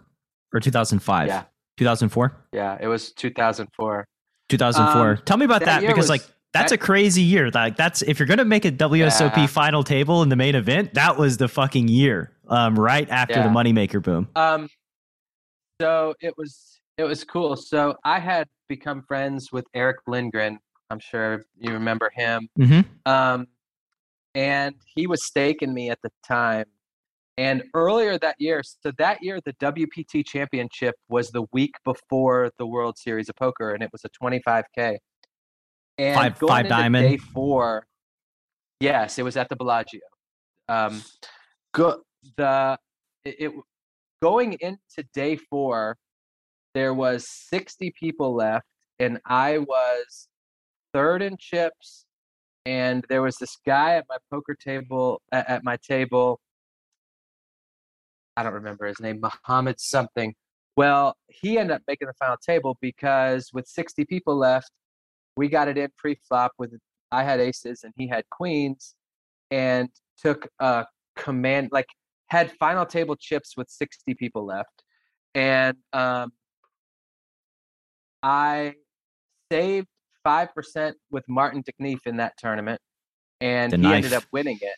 [0.53, 1.29] or 2005.
[1.29, 1.45] yeah
[1.79, 2.35] 2004.
[2.53, 4.05] yeah it was 2004
[4.49, 5.11] 2004.
[5.11, 6.23] Um, Tell me about that that, because was- like
[6.53, 7.51] that's that- a crazy year.
[7.51, 9.47] Like that's if you're gonna make a WSOP Yeah.
[9.47, 12.33] final table in the main event, that was the fucking year.
[12.49, 13.53] Um, right after the Yeah.
[13.55, 14.29] moneymaker boom.
[14.37, 14.69] um
[15.81, 20.59] so it was it was cool so i had become friends with erick lindgren
[20.91, 23.11] i'm sure you remember him Mm-hmm.
[23.11, 23.47] Um,
[24.35, 26.67] and he was staking me at the time.
[27.39, 32.67] And earlier that year, so that year, the WPT championship was the week before the
[32.67, 34.99] World Series of Poker, and it was a 25K.
[36.01, 37.09] And Five- going five into diamond?
[37.09, 37.87] Day four,
[38.81, 40.01] yes, it was at the Bellagio.
[40.69, 41.03] Um,
[41.75, 42.03] go,
[42.37, 42.79] the
[43.25, 43.53] it, it
[44.23, 45.97] going into day four,
[46.75, 48.67] there was 60 people left,
[48.99, 50.29] and I was
[50.93, 52.07] third in chips
[52.67, 56.41] and there was this guy at my poker table at, at my table
[58.37, 60.35] i don't remember his name muhammad something
[60.77, 64.71] well he ended up making the final table because with 60 people left
[65.37, 66.73] we got it in pre-flop with
[67.13, 68.95] i had aces and he had queens
[69.51, 69.89] and
[70.19, 71.89] took a command like
[72.29, 74.83] had final table chips with 60 people left
[75.35, 76.33] and um,
[78.23, 78.75] i
[79.51, 79.89] saved
[80.27, 82.81] 5% with martin de Knijff in that tournament
[83.41, 84.77] and The he ended up winning it.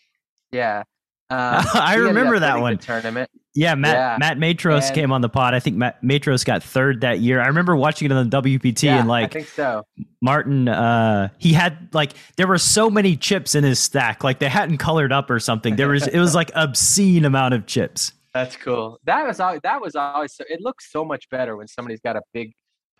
[0.52, 0.84] Yeah
[1.32, 2.78] Um, I remember that one.
[2.78, 3.30] tournament.
[3.54, 4.16] Yeah, Matt Yeah.
[4.18, 5.54] Matt Matros And- came on the pod.
[5.54, 7.40] I think Matt Matros got third that year.
[7.40, 9.84] I remember watching it on the WPT Yeah, and I like think so.
[10.22, 14.48] Martin uh he had like there were so many chips in his stack like they
[14.48, 15.76] hadn't colored up or something.
[15.76, 18.12] There was it was like obscene amount of chips.
[18.32, 18.98] That's cool.
[19.04, 20.44] That was always, that was always so.
[20.48, 22.52] It looks so much better when somebody's got a big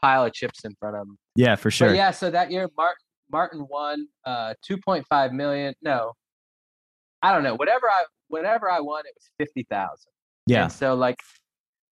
[0.03, 1.17] pile of chips in front of them.
[1.37, 1.89] Yeah, for sure.
[1.89, 2.97] But yeah, so that year Martin
[3.31, 5.73] Martin won uh 2.5 million.
[5.81, 6.13] No.
[7.23, 7.55] I don't know.
[7.55, 9.91] Whatever I whatever I won it was 50,000.
[10.47, 10.65] yeah.
[10.65, 11.21] And so like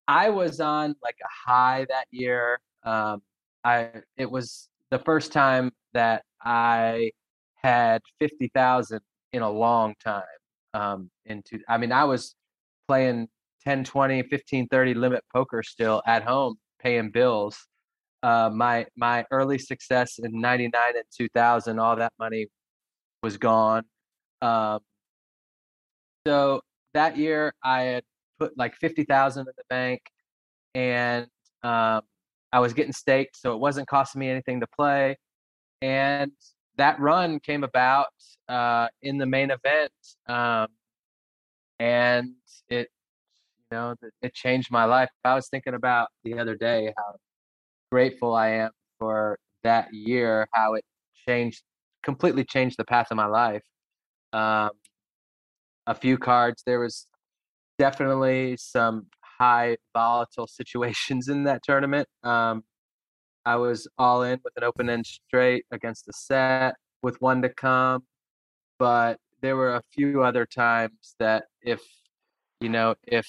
[0.08, 2.58] I was on like a high that year.
[2.84, 3.22] Um
[3.64, 7.12] I it was the first time that I
[7.54, 9.00] had 50,000
[9.32, 10.22] in a long time.
[10.74, 12.34] Um into I mean I was
[12.88, 13.28] playing
[13.64, 17.56] 10 20 15 30 limit poker still at home paying bills.
[18.22, 22.48] Uh my my early success in 99 and 2000 all that money
[23.22, 23.84] was gone.
[24.42, 24.80] Um
[26.26, 26.60] so
[26.94, 28.04] that year I had
[28.38, 30.00] put like 50,000 in the bank
[30.74, 31.26] and
[31.62, 32.02] um,
[32.52, 35.16] I was getting staked, so it wasn't costing me anything to play.
[35.82, 36.32] And
[36.76, 38.08] that run came about
[38.48, 39.92] uh, in the main event,
[40.28, 40.68] um,
[41.78, 42.30] and
[42.68, 42.88] it,
[43.70, 45.08] you know, it changed my life.
[45.24, 47.14] I was thinking about the other day how
[47.90, 50.84] grateful I am for that year, how it
[51.28, 51.62] changed,
[52.02, 53.62] completely changed the path of my life.
[54.32, 54.70] Um,
[55.86, 57.06] a few cards, there was
[57.78, 59.06] definitely some
[59.38, 62.08] high volatile situations in that tournament.
[62.22, 62.62] Um,
[63.46, 67.48] I was all in with an open end straight against the set with one to
[67.48, 68.02] come,
[68.78, 71.80] but there were a few other times that if
[72.60, 73.26] you know if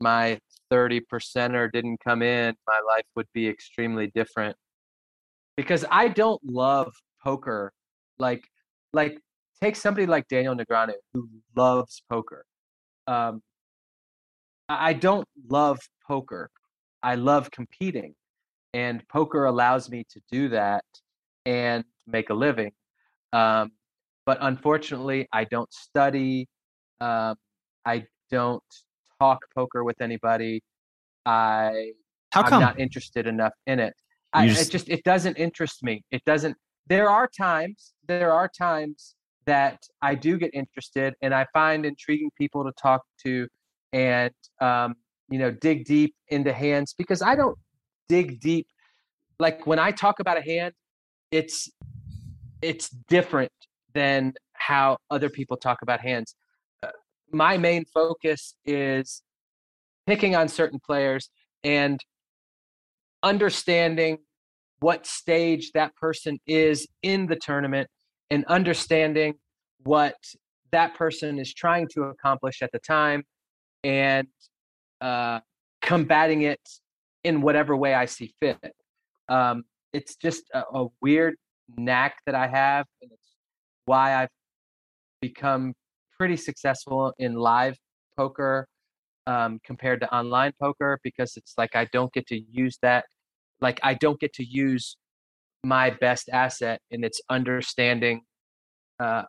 [0.00, 0.38] my
[0.70, 4.56] 30 percenter didn't come in, my life would be extremely different.
[5.56, 7.72] Because I don't love poker
[8.18, 8.44] like
[8.92, 9.18] like
[9.62, 12.44] take somebody like Daniel Negreanu who loves poker.
[13.06, 13.42] Um,
[14.68, 16.50] I don't love poker.
[17.02, 18.14] I love competing,
[18.72, 20.84] and poker allows me to do that
[21.44, 22.72] and make a living.
[23.34, 23.72] Um,
[24.24, 26.48] but unfortunately, I don't study.
[27.00, 27.36] Um,
[27.84, 28.62] I don't
[29.20, 30.62] talk poker with anybody.
[31.26, 31.92] I
[32.32, 32.62] How I'm come?
[32.62, 33.92] not interested enough in it.
[34.32, 36.02] I, You it just- just it doesn't interest me.
[36.10, 36.56] It doesn't.
[36.86, 37.92] There are times.
[38.08, 39.14] There are times
[39.46, 43.48] that I do get interested, and I find intriguing people to talk to,
[43.92, 44.94] and um,
[45.30, 47.58] you know, dig deep into hands because I don't
[48.08, 48.66] dig deep.
[49.38, 50.74] Like when I talk about a hand,
[51.30, 51.68] it's
[52.62, 53.52] it's different
[53.94, 56.34] than how other people talk about hands.
[56.82, 56.88] Uh,
[57.32, 59.22] my main focus is
[60.06, 61.30] picking on certain players
[61.62, 62.00] and
[63.22, 64.18] understanding
[64.80, 67.88] what stage that person is in the tournament
[68.34, 69.34] and understanding
[69.84, 70.16] what
[70.72, 73.22] that person is trying to accomplish at the time
[73.84, 74.26] and
[75.00, 75.38] uh,
[75.80, 76.60] combating it
[77.22, 78.58] in whatever way I see fit.
[79.28, 81.36] Um, it's just a, a weird
[81.76, 83.36] knack that I have, and it's
[83.84, 84.28] why I've
[85.20, 85.74] become
[86.18, 87.76] pretty successful in live
[88.16, 88.66] poker
[89.28, 93.04] um, compared to online poker because it's like I don't get to use that.
[93.60, 94.96] Like I don't get to use
[95.64, 98.22] my best asset, and it's understanding,
[99.00, 99.24] uh,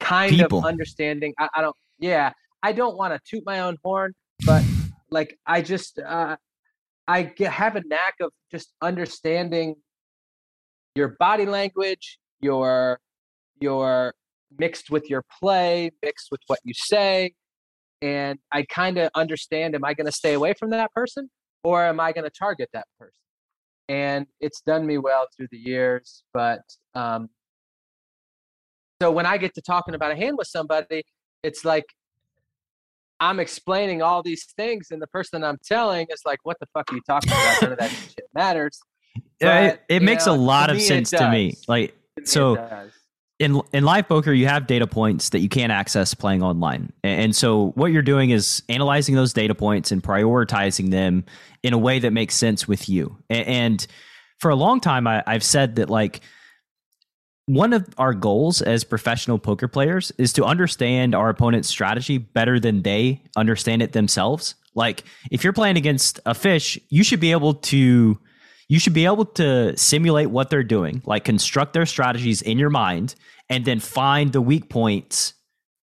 [0.00, 0.58] kind People.
[0.58, 1.34] of understanding.
[1.38, 1.76] I, I don't.
[1.98, 4.62] Yeah, I don't want to toot my own horn, but
[5.10, 6.36] like I just uh,
[7.06, 9.76] I get, have a knack of just understanding
[10.94, 12.98] your body language, your
[13.60, 14.14] your
[14.58, 17.34] mixed with your play, mixed with what you say,
[18.02, 21.30] and I kind of understand: am I going to stay away from that person,
[21.62, 23.23] or am I going to target that person?
[23.88, 26.60] And it's done me well through the years, but
[26.94, 27.28] um,
[29.02, 31.04] so when I get to talking about a hand with somebody,
[31.42, 31.84] it's like
[33.20, 36.90] I'm explaining all these things, and the person I'm telling is like, "What the fuck
[36.90, 37.62] are you talking about?
[37.62, 38.80] None of that shit matters."
[39.40, 41.54] Yeah, But, it, it makes know, a lot of sense to me.
[41.68, 42.92] Like To me, it So- does.
[43.44, 47.36] In in live poker, you have data points that you can't access playing online, and
[47.36, 51.24] so what you're doing is analyzing those data points and prioritizing them
[51.62, 53.16] in a way that makes sense with you.
[53.30, 53.86] And
[54.38, 56.20] for a long time, I, I've said that like
[57.46, 62.58] one of our goals as professional poker players is to understand our opponent's strategy better
[62.58, 64.54] than they understand it themselves.
[64.74, 68.18] Like if you're playing against a fish, you should be able to
[68.66, 72.70] you should be able to simulate what they're doing, like construct their strategies in your
[72.70, 73.14] mind
[73.48, 75.34] and then find the weak points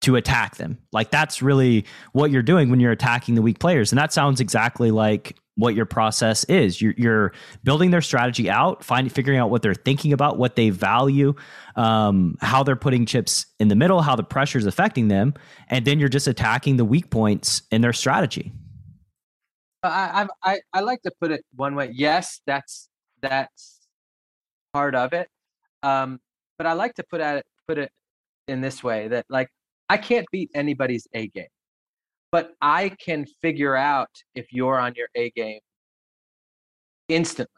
[0.03, 0.79] to attack them.
[0.93, 3.91] Like that's really what you're doing when you're attacking the weak players.
[3.91, 6.83] And that sounds exactly like what your process is.
[6.83, 10.71] You're, you're building their strategy out, finding, figuring out what they're thinking about, what they
[10.71, 11.35] value,
[11.77, 15.33] um, how they're putting chips in the middle, how the pressure is affecting them,
[15.69, 18.53] and then you're just attacking the weak points in their strategy.
[19.85, 21.91] I, I I like to put it one way.
[21.93, 22.89] Yes, that's
[23.21, 23.87] that's
[24.73, 25.29] part of it.
[25.83, 26.21] Um,
[26.59, 27.91] but I like to put at it put it
[28.49, 29.49] in this way that like
[29.89, 31.47] I can't beat anybody's A game,
[32.33, 35.61] but I can figure out if you're on your A game
[37.09, 37.51] instantly.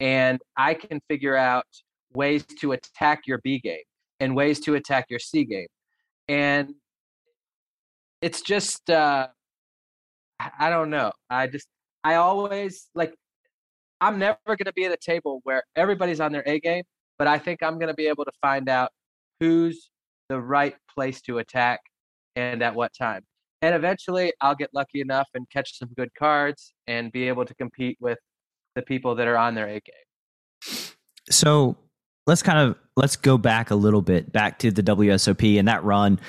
[0.00, 1.66] And I can figure out
[2.12, 3.78] ways to attack your B game
[4.20, 5.68] and ways to attack your C game.
[6.28, 6.74] And
[8.20, 9.28] it's just, uh,
[10.58, 11.12] I don't know.
[11.30, 11.68] I just,
[12.02, 13.14] I always like,
[14.00, 16.82] I'm never going to be at a table where everybody's on their A game,
[17.18, 18.90] but I think I'm going to be able to find out
[19.40, 19.90] who's
[20.28, 21.80] the right place to attack
[22.36, 23.22] and at what time.
[23.62, 27.54] And eventually I'll get lucky enough and catch some good cards and be able to
[27.54, 28.18] compete with
[28.74, 30.74] the people that are on their A game.
[31.30, 31.76] So
[32.26, 35.84] let's kind of let's go back a little bit back to the WSOP and that
[35.84, 36.20] run.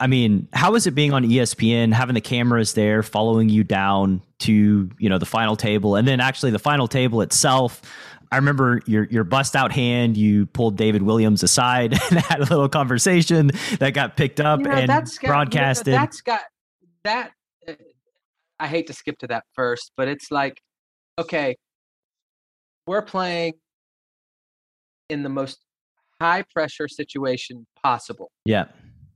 [0.00, 4.22] I mean, how was it being on ESPN, having the cameras there following you down
[4.40, 7.82] to, you know, the final table and then actually the final table itself?
[8.34, 10.16] I remember your your bust out hand.
[10.16, 14.66] You pulled David Williams aside and had a little conversation that got picked up you
[14.66, 15.86] know, and that's got, broadcasted.
[15.86, 16.40] You know, that's got
[17.04, 17.30] that.
[17.68, 17.74] Uh,
[18.58, 20.60] I hate to skip to that first, but it's like,
[21.16, 21.54] okay,
[22.88, 23.52] we're playing
[25.08, 25.60] in the most
[26.20, 28.32] high pressure situation possible.
[28.46, 28.64] Yeah,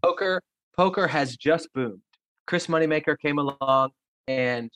[0.00, 0.40] poker
[0.76, 2.02] poker has just boomed.
[2.46, 3.90] Chris Moneymaker came along,
[4.28, 4.70] and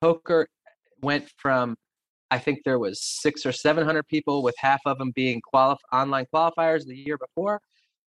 [0.00, 0.48] poker
[1.00, 1.76] went from
[2.32, 5.76] I think there was six or seven hundred people, with half of them being qualif-
[5.92, 7.60] online qualifiers the year before,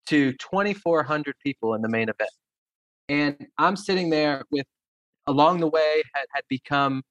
[0.08, 2.32] to twenty four hundred people in the main event.
[3.08, 4.66] And I'm sitting there with,
[5.28, 7.04] along the way, had, had become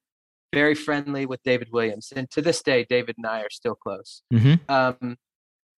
[0.53, 4.21] very friendly with David Williams, and to this day, David and I are still close.
[4.33, 4.69] Mm-hmm.
[4.69, 5.15] Um,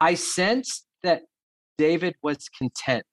[0.01, 1.25] I sensed that
[1.77, 3.05] David was content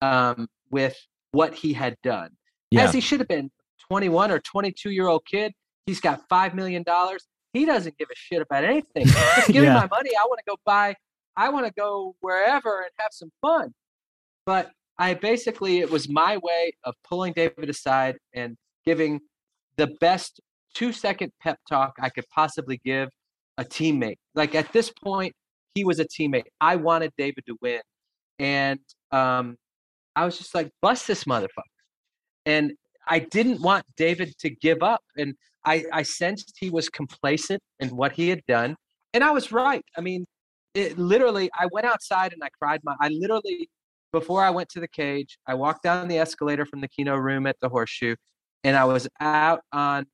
[0.00, 0.96] um, with
[1.32, 2.30] what he had done,
[2.70, 2.84] yeah.
[2.84, 3.50] as he should have been.
[3.90, 5.52] 21 or 22 year old kid
[5.88, 6.84] He's got $5 million.
[7.54, 9.06] He doesn't give a shit about anything.
[9.36, 9.72] Just give yeah.
[9.72, 10.10] me my money.
[10.14, 10.94] I want to go buy,
[11.34, 13.72] I want to go wherever and have some fun.
[14.44, 19.20] But I basically, it was my way of pulling David aside and giving
[19.78, 20.42] the best
[20.74, 23.08] two second pep talk I could possibly give
[23.56, 24.18] a teammate.
[24.34, 25.32] Like at this point,
[25.74, 26.44] he was a teammate.
[26.60, 27.80] I wanted David to win.
[28.38, 29.56] And um,
[30.14, 31.48] I was just like, bust this motherfucker.
[32.44, 32.72] And
[33.06, 35.00] I didn't want David to give up.
[35.16, 35.34] And
[35.68, 38.74] I, I sensed he was complacent in what he had done.
[39.12, 39.84] And I was right.
[39.98, 40.24] I mean,
[40.74, 43.68] it literally, I went outside and I cried my, I literally,
[44.10, 47.46] before I went to the cage, I walked down the escalator from the Keno room
[47.46, 48.16] at the horseshoe
[48.64, 50.06] and I was out on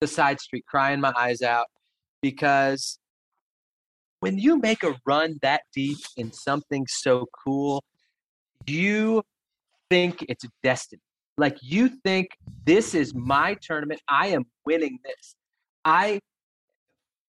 [0.00, 1.66] the side street crying my eyes out
[2.22, 2.98] because
[4.20, 7.84] when you make a run that deep in something so cool,
[8.66, 9.22] you
[9.90, 11.02] think it's destiny.
[11.36, 12.28] Like you think
[12.64, 14.00] this is my tournament.
[14.08, 15.34] I am winning this.
[15.84, 16.20] I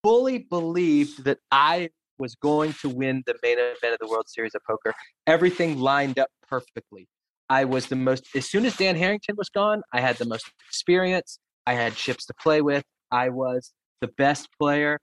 [0.02, 4.54] fully believed that I was going to win the main event of the World Series
[4.54, 4.94] of Poker.
[5.26, 7.08] Everything lined up perfectly.
[7.48, 10.50] I was the most, as soon as Dan Harrington was gone, I had the most
[10.68, 11.38] experience.
[11.66, 12.84] I had chips to play with.
[13.10, 14.98] I was the best player.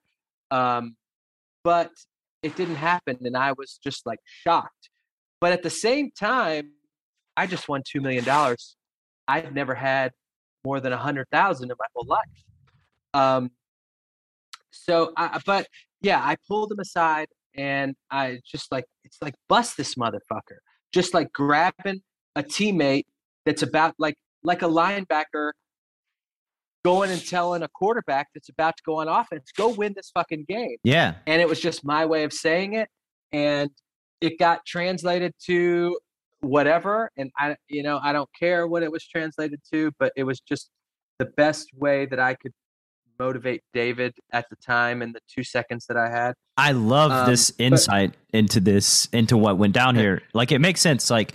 [0.52, 0.96] Um,
[1.64, 1.92] but
[2.42, 3.18] it didn't happen.
[3.22, 4.90] And I was just like shocked.
[5.40, 6.72] But at the same time,
[7.36, 8.26] I just won $2 million
[9.28, 10.12] I've never had
[10.66, 12.22] more than a hundred thousand in my whole life.
[13.14, 13.52] Um,
[14.72, 15.68] so, I, but
[16.02, 20.58] yeah, I pulled him aside and I just like it's like bust this motherfucker,
[20.92, 22.02] just like grabbing
[22.36, 23.06] a teammate
[23.46, 25.52] that's about like like a linebacker
[26.84, 30.46] going and telling a quarterback that's about to go on offense, go win this fucking
[30.48, 30.76] game.
[30.84, 31.16] Yeah.
[31.26, 32.90] And it was just my way of saying it.
[33.32, 33.70] And
[34.22, 35.98] it got translated to
[36.44, 40.24] whatever and i you know i don't care what it was translated to but it
[40.24, 40.70] was just
[41.20, 42.52] the best way that i could
[43.20, 47.30] motivate david at the time in the two seconds that i had i love um,
[47.30, 51.34] this insight but, into this into what went down here like it makes sense like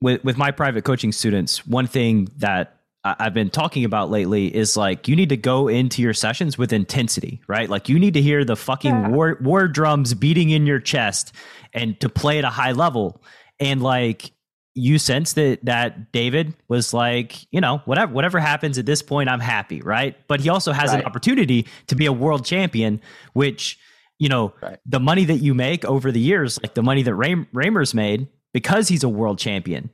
[0.00, 4.76] with with my private coaching students one thing that I've been talking about lately is
[4.76, 7.66] like you need to go into your sessions with intensity, right?
[7.66, 9.08] Like you need to hear the fucking yeah.
[9.08, 11.32] war war drums beating in your chest
[11.72, 13.22] and to play at a high level
[13.60, 14.32] and like
[14.74, 19.28] you sense that that David was like, you know, whatever whatever happens at this point,
[19.28, 20.16] I'm happy, right?
[20.26, 21.00] But he also has right.
[21.00, 23.00] an opportunity to be a world champion,
[23.32, 23.78] which
[24.18, 24.78] you know, right.
[24.84, 28.28] the money that you make over the years, like the money that Ray- Raymer's made,
[28.52, 29.88] because he's a world champion,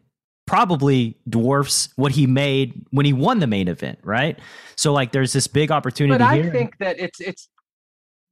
[0.47, 4.39] probably dwarfs what he made when he won the main event, right?
[4.77, 6.51] So like there's this big opportunity but I here.
[6.51, 7.49] think that it's it's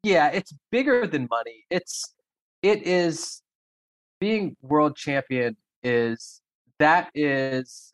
[0.02, 1.64] yeah, it's bigger than money.
[1.70, 2.12] It's
[2.62, 3.40] it is
[4.24, 6.40] being world champion is
[6.78, 7.92] that is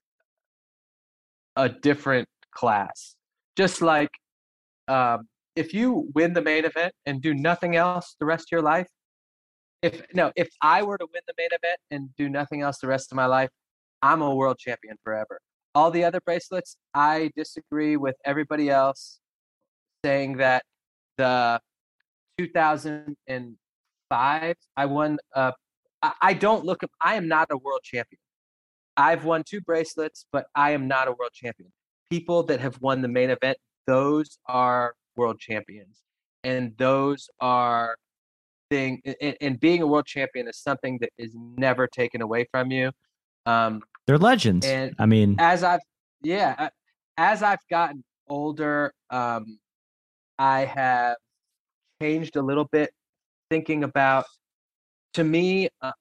[1.57, 3.17] a different class.
[3.57, 4.11] Just like
[4.87, 5.27] um,
[5.57, 8.87] if you win the main event and do nothing else the rest of your life,
[9.83, 12.87] if no, if I were to win the main event and do nothing else the
[12.87, 13.51] rest of my life,
[14.01, 15.41] I'm a world champion forever.
[15.75, 19.19] All the other bracelets, I disagree with everybody else
[20.05, 20.63] saying that
[21.19, 21.61] the
[22.39, 25.19] 2005 I won.
[25.35, 25.51] Uh,
[26.03, 26.83] I, don't look.
[27.03, 28.21] I am not a world champion.
[28.97, 31.71] I've won two bracelets, but I am not a world champion.
[32.11, 36.03] People that have won the main event, those are world champions,
[36.45, 37.97] and those are
[38.71, 39.01] thing.
[39.21, 42.91] And, and being a world champion is something that is never taken away from you.
[43.47, 44.67] Um, They're legends.
[44.67, 45.81] and I mean, as I've
[46.23, 46.71] yeah,
[47.17, 49.59] as I've gotten older, um,
[50.39, 51.17] I have
[52.01, 52.91] changed a little bit,
[53.51, 54.25] thinking about.
[55.15, 55.93] To me, uh,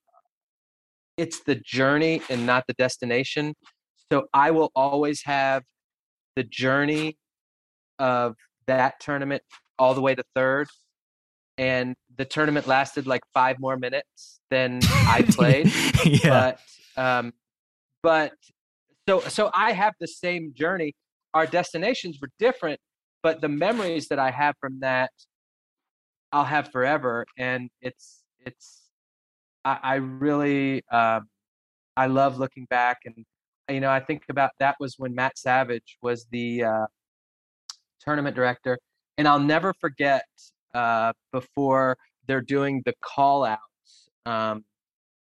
[1.17, 3.53] it's the journey and not the destination.
[4.11, 5.63] So I will always have
[6.35, 7.17] the journey
[7.99, 8.35] of
[8.67, 9.43] that tournament
[9.77, 10.67] all the way to third.
[11.57, 15.71] And the tournament lasted like five more minutes than I played
[16.05, 16.53] yeah.
[16.95, 17.33] but um,
[18.01, 18.33] but
[19.07, 20.93] so so I have the same journey.
[21.33, 22.79] Our destinations were different,
[23.23, 25.11] but the memories that I have from that,
[26.31, 28.88] I'll have forever, and it's it's
[29.69, 31.27] I, I really um,
[31.95, 33.25] I love looking back, and
[33.69, 36.85] you know I think about that was when Matt Savage was the uh,
[38.01, 38.79] tournament director,
[39.17, 40.25] and I'll never forget
[40.73, 41.97] uh, before
[42.27, 44.09] they're doing the call outs.
[44.25, 44.63] Um,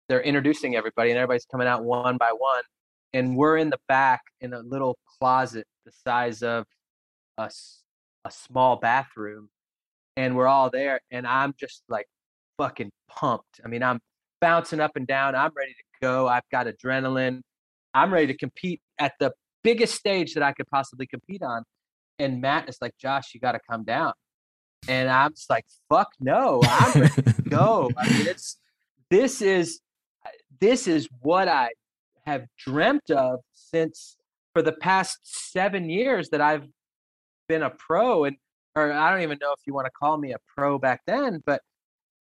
[0.09, 2.63] they're introducing everybody and everybody's coming out one by one
[3.13, 6.65] and we're in the back in a little closet the size of
[7.37, 7.51] a
[8.31, 9.49] small bathroom
[10.17, 12.07] and we're all there and i'm just like
[12.57, 14.01] fucking pumped i mean i'm
[14.41, 15.35] bouncing up and down.
[15.35, 16.29] I'm ready to go.
[16.29, 17.41] I've got adrenaline.
[17.95, 19.33] I'm ready to compete at the
[19.65, 21.65] biggest stage that i could possibly compete on.
[22.19, 24.13] And matt is like josh you got to come down.
[24.89, 26.61] And i'm just like fuck no.
[26.65, 27.91] I'm ready to go.
[27.97, 28.59] I mean it's
[29.11, 29.81] this is
[30.61, 31.71] this is what I
[32.27, 34.17] have dreamt of since
[34.53, 36.67] for the past seven years that I've
[37.49, 38.37] been a pro and
[38.75, 41.43] or I don't even know if you want to call me a pro back then,
[41.45, 41.63] but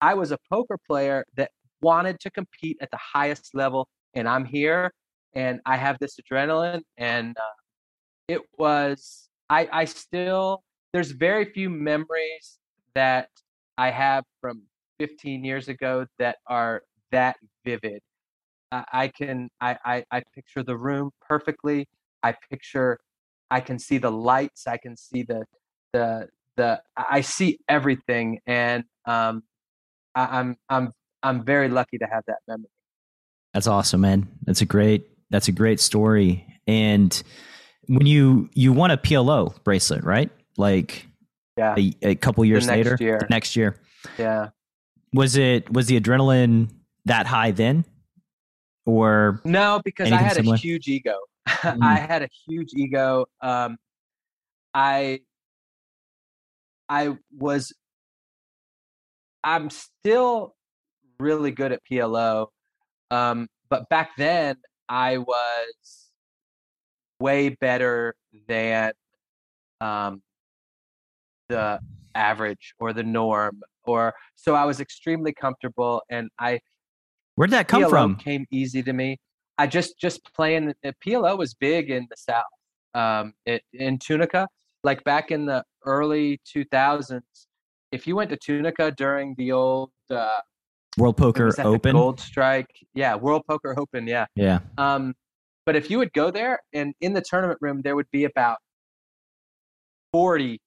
[0.00, 1.50] I was a poker player that
[1.82, 4.92] wanted to compete at the highest level and I'm here
[5.34, 7.56] and I have this adrenaline and uh,
[8.28, 10.62] it was I I still
[10.92, 12.58] there's very few memories
[12.94, 13.28] that
[13.76, 14.62] I have from
[14.98, 18.00] 15 years ago that are that vivid
[18.72, 21.88] I, I can I, I I picture the room perfectly.
[22.22, 22.98] I picture
[23.50, 24.66] I can see the lights.
[24.66, 25.44] I can see the
[25.92, 29.42] the the I see everything, and um,
[30.14, 30.92] I, I'm I'm
[31.22, 32.68] I'm very lucky to have that memory.
[33.54, 34.28] That's awesome, man.
[34.44, 36.46] That's a great that's a great story.
[36.66, 37.20] And
[37.88, 40.30] when you you won a PLO bracelet, right?
[40.56, 41.06] Like
[41.56, 43.26] Yeah, a, a couple years next later, year.
[43.30, 43.80] next year.
[44.18, 44.48] yeah.
[45.14, 46.68] Was it was the adrenaline
[47.06, 47.84] that high then?
[48.86, 50.54] Or No, because I had similar?
[50.54, 51.16] a huge ego.
[51.48, 51.82] Mm.
[51.82, 53.24] I had a huge ego.
[53.40, 53.78] Um,
[54.74, 55.20] I
[56.90, 57.72] I was
[59.42, 60.54] I'm still
[61.20, 62.48] really good at PLO.
[63.10, 64.56] Um, but back then
[64.88, 66.10] I was
[67.20, 68.14] way better
[68.46, 68.92] than
[69.80, 70.22] um,
[71.48, 71.80] the
[72.14, 76.60] average or the norm or so I was extremely comfortable and I
[77.36, 78.16] where'd that come PLO from?
[78.16, 79.18] came easy to me.
[79.56, 82.44] I just just playing the PLO was big in the South.
[82.94, 84.48] Um, it, in Tunica,
[84.84, 87.20] like back in the early 2000s,
[87.92, 90.40] if you went to Tunica during the old uh,
[90.98, 91.92] World Poker was Open.
[91.94, 94.26] Gold Strike, yeah, World Poker Open, yeah.
[94.34, 94.58] Yeah.
[94.76, 95.14] Um,
[95.64, 98.58] but if you would go there and in the tournament room, there would be about
[100.12, 100.60] 40.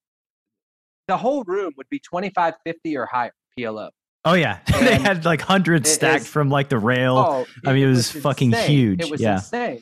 [1.08, 3.90] The whole room would be 25, 50 or higher PLO.
[4.24, 4.60] Oh yeah.
[4.80, 7.18] they had like hundreds it stacked is- from like the rail.
[7.18, 8.70] Oh, I mean, it was fucking insane.
[8.70, 9.36] huge, It was yeah.
[9.36, 9.82] insane.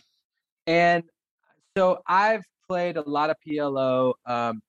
[0.65, 1.03] And
[1.77, 4.61] so I've played a lot of PLO, um,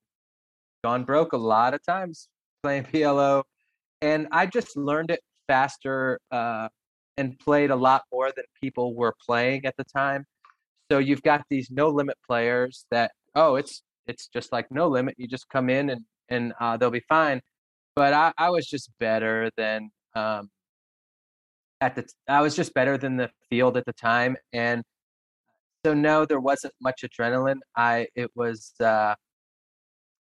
[0.83, 2.29] gone broke a lot of times
[2.63, 3.43] playing PLO,
[4.03, 5.21] and I just learned it
[5.51, 6.69] faster uh,
[7.17, 10.25] and played a lot more than people were playing at the time.
[10.91, 15.17] So you've got these no limit players that oh, it's it's just like no limit.
[15.19, 17.41] You just come in and and uh, they'll be fine.
[17.97, 20.51] But I, I was just better than um,
[21.81, 24.85] at the I was just better than the field at the time, and
[25.85, 27.61] so no, there wasn't much adrenaline.
[27.77, 29.17] I it was uh,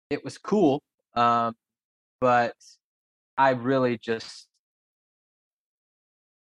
[0.09, 0.83] it was cool,
[1.15, 1.53] um,
[2.19, 2.55] but
[3.37, 4.47] I really just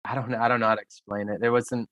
[0.05, 1.39] I don't know I don't know how to explain it.
[1.41, 1.89] There wasn't.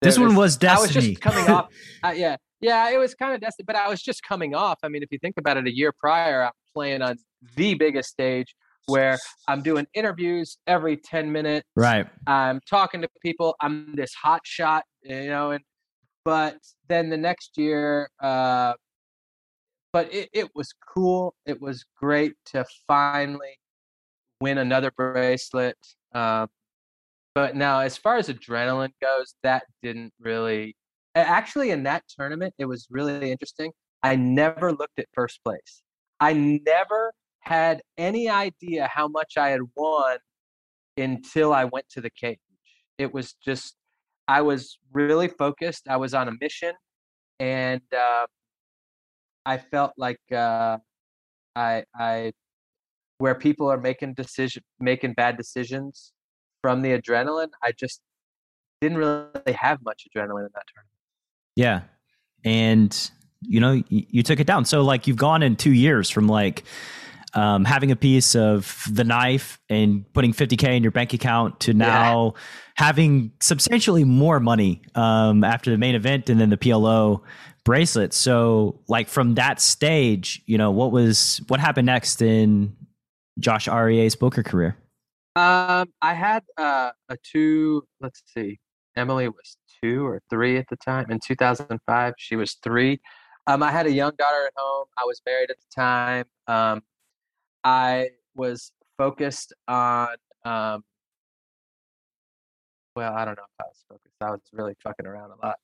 [0.00, 0.94] There this one was destiny.
[0.94, 1.68] I was just coming off.
[2.02, 4.78] Uh, yeah, yeah, it was kind of destiny, but I was just coming off.
[4.82, 7.16] I mean, if you think about it, a year prior, I'm playing on
[7.56, 8.54] the biggest stage
[8.86, 9.18] where
[9.48, 11.66] I'm doing interviews every 10 minutes.
[11.74, 12.06] Right.
[12.26, 13.56] I'm talking to people.
[13.60, 15.64] I'm this hot shot, you know, and
[16.24, 18.74] but then the next year, uh,
[19.92, 21.34] but it, it was cool.
[21.46, 23.58] It was great to finally
[24.40, 25.78] win another bracelet.
[26.12, 26.48] Um,
[27.36, 30.74] but now, as far as adrenaline goes, that didn't really.
[31.14, 33.72] Actually, in that tournament, it was really interesting.
[34.02, 35.82] I never looked at first place.
[36.18, 40.16] I never had any idea how much I had won
[40.96, 42.38] until I went to the cage.
[42.96, 43.76] It was just,
[44.26, 45.88] I was really focused.
[45.90, 46.72] I was on a mission,
[47.38, 48.26] and uh,
[49.44, 50.78] I felt like uh,
[51.54, 52.32] I, I,
[53.18, 56.14] where people are making decision, making bad decisions
[56.62, 57.50] from the adrenaline.
[57.62, 58.00] I just
[58.80, 60.90] didn't really have much adrenaline in that tournament.
[61.56, 61.82] Yeah,
[62.44, 63.10] and
[63.42, 64.64] you know, you, you took it down.
[64.64, 66.64] So like, you've gone in two years from like
[67.34, 71.74] um, having a piece of the knife and putting 50k in your bank account to
[71.74, 72.42] now yeah.
[72.76, 77.22] having substantially more money um, after the main event and then the PLO
[77.64, 78.14] bracelet.
[78.14, 82.74] So, like from that stage, you know, what was what happened next in
[83.38, 84.76] Josh Arieh's poker career?
[85.36, 87.86] Um, I had uh, a two.
[88.00, 88.58] Let's see,
[88.96, 91.10] Emily was two or three at the time.
[91.10, 93.00] In 2005, she was three.
[93.46, 94.86] Um, I had a young daughter at home.
[94.98, 96.24] I was married at the time.
[96.48, 96.82] Um,
[97.62, 100.82] I was focused on um,
[102.96, 104.14] well, I don't know if I was focused.
[104.22, 105.58] I was really fucking around a lot.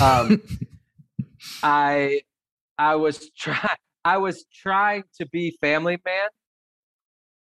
[0.00, 0.42] Um,
[1.62, 2.22] I
[2.78, 6.28] I was trying I was trying to be family man,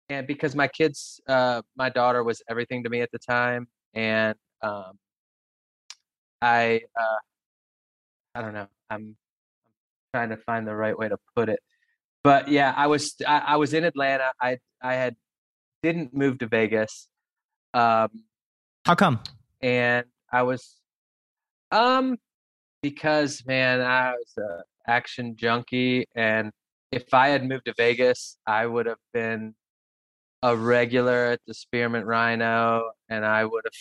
[0.09, 4.35] and because my kids, uh, my daughter was everything to me at the time, and
[4.61, 4.99] um,
[6.41, 7.19] I uh,
[8.35, 8.67] I don't know.
[8.89, 9.15] I'm, I'm
[10.13, 11.59] trying to find the right way to put it
[12.25, 14.31] but yeah, I was I, I, was in Atlanta.
[14.41, 15.15] I I had
[15.83, 17.07] didn't move to Vegas.
[17.75, 18.09] Um,
[18.83, 19.19] How come?
[19.61, 20.77] And I was,
[21.71, 22.17] um,
[22.81, 26.51] because man, I was a action junkie, and
[26.91, 29.53] if I had moved to Vegas, I would have been
[30.45, 33.73] a regular at the Spearmint Rhino, and I would have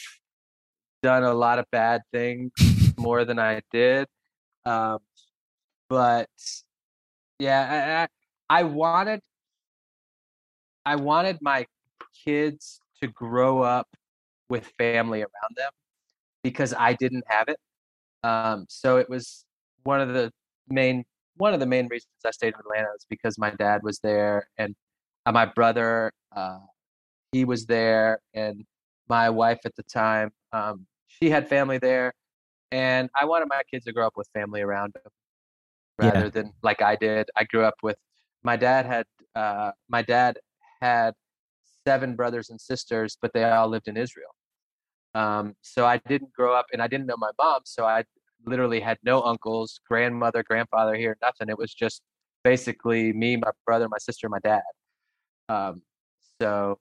[1.02, 2.52] done a lot of bad things
[2.96, 4.08] more than I did.
[4.64, 5.00] Um,
[5.90, 6.30] but
[7.38, 8.06] yeah,
[8.48, 9.20] I wanted
[10.86, 11.66] I wanted my
[12.24, 13.88] kids to grow up
[14.48, 15.70] with family around them
[16.42, 17.58] because I didn't have it.
[18.22, 19.44] Um, so it was
[19.82, 20.32] one of the
[20.70, 21.04] main
[21.36, 24.48] one of the main reasons I stayed in Atlanta was because my dad was there
[24.56, 24.74] and
[25.26, 26.58] uh, my brother uh,
[27.32, 28.64] he was there and
[29.08, 32.12] my wife at the time um, she had family there
[32.72, 35.12] and I wanted my kids to grow up with family around them
[35.98, 36.28] rather yeah.
[36.28, 37.28] than like I did.
[37.36, 37.96] I grew up with
[38.42, 40.38] my dad had uh, my dad
[40.80, 41.14] had
[41.86, 44.34] seven brothers and sisters, but they all lived in Israel.
[45.14, 48.04] Um, so I didn't grow up, and I didn't know my mom, so I
[48.46, 51.48] literally had no uncles, grandmother, grandfather here, nothing.
[51.48, 52.02] It was just
[52.42, 54.62] basically me, my brother, my sister, my dad.
[55.48, 55.82] Um,
[56.40, 56.78] so,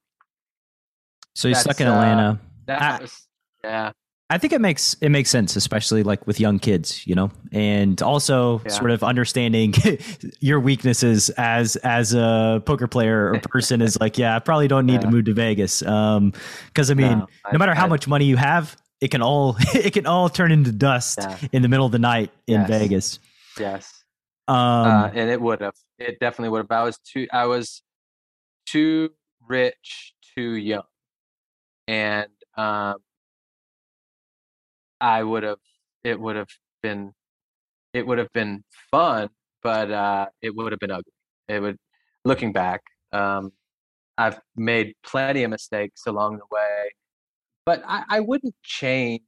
[1.36, 2.39] so you stuck in Atlanta.
[2.68, 3.28] Uh, I, was,
[3.64, 3.91] yeah.
[4.30, 8.01] I think it makes it makes sense, especially like with young kids, you know, and
[8.01, 8.72] also yeah.
[8.72, 9.76] sort of understanding
[10.39, 14.86] your weaknesses as as a poker player or person is like, yeah, I probably don't
[14.86, 14.99] need yeah.
[15.01, 16.34] to move to Vegas, um,
[16.68, 19.22] because I mean, no, no matter I, how I, much money you have, it can
[19.22, 21.38] all it can all turn into dust yeah.
[21.51, 22.70] in the middle of the night in yes.
[22.70, 23.20] Vegas.
[23.59, 24.03] Yes,
[24.47, 26.72] um, uh, and it would have, it definitely would have.
[26.72, 27.84] I was too, I was
[28.74, 29.09] too
[29.47, 30.84] rich, too young,
[31.88, 32.95] and um
[35.01, 35.59] I would have
[36.03, 36.49] it would have
[36.82, 37.13] been
[37.93, 39.30] it would have been fun,
[39.61, 41.13] but uh, it would have been ugly.
[41.47, 41.78] It would
[42.26, 43.51] looking back, um,
[44.17, 46.91] I've made plenty of mistakes along the way,
[47.65, 49.21] but I, I wouldn't change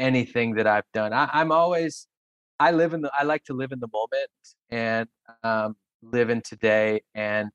[0.00, 1.12] anything that I've done.
[1.12, 2.06] I, I'm always
[2.58, 4.30] I live in the I like to live in the moment
[4.70, 5.08] and
[5.44, 7.50] um, live in today and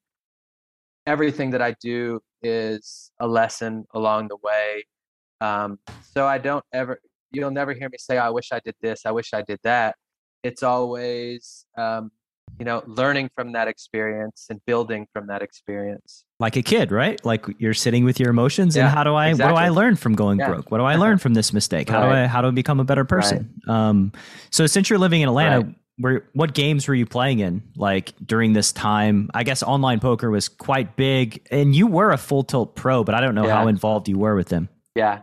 [1.05, 4.83] everything that I do is a lesson along the way
[5.41, 6.99] um, so I don't ever,
[7.31, 9.95] you'll never hear me say, I wish I did this, I wish I did that.
[10.43, 12.11] It's always, um,
[12.59, 16.25] you know, learning from that experience and building from that experience.
[16.39, 17.23] Like a kid, right?
[17.25, 19.53] Like you're sitting with your emotions Yeah, and how do I exactly.
[19.53, 20.49] what do I learn from going Yeah.
[20.49, 20.69] broke?
[20.71, 21.89] What do I learn from this mistake?
[21.89, 23.51] How do I how do I become a better person?
[23.67, 24.11] Um
[24.51, 25.75] so since you're living in Atlanta, Right.
[26.01, 29.29] Where what games were you playing in like during this time?
[29.33, 33.15] I guess online poker was quite big and you were a full tilt pro, but
[33.15, 33.55] I don't know Yeah.
[33.55, 34.69] how involved you were with them.
[34.95, 35.21] Yeah.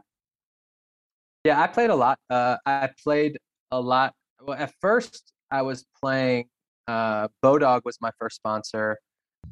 [1.45, 2.19] Yeah, I played a lot.
[2.29, 3.39] Uh, I played
[3.71, 4.15] a lot.
[4.41, 6.47] Well, at first, I was playing.
[6.87, 8.99] Uh, Bodog was my first sponsor,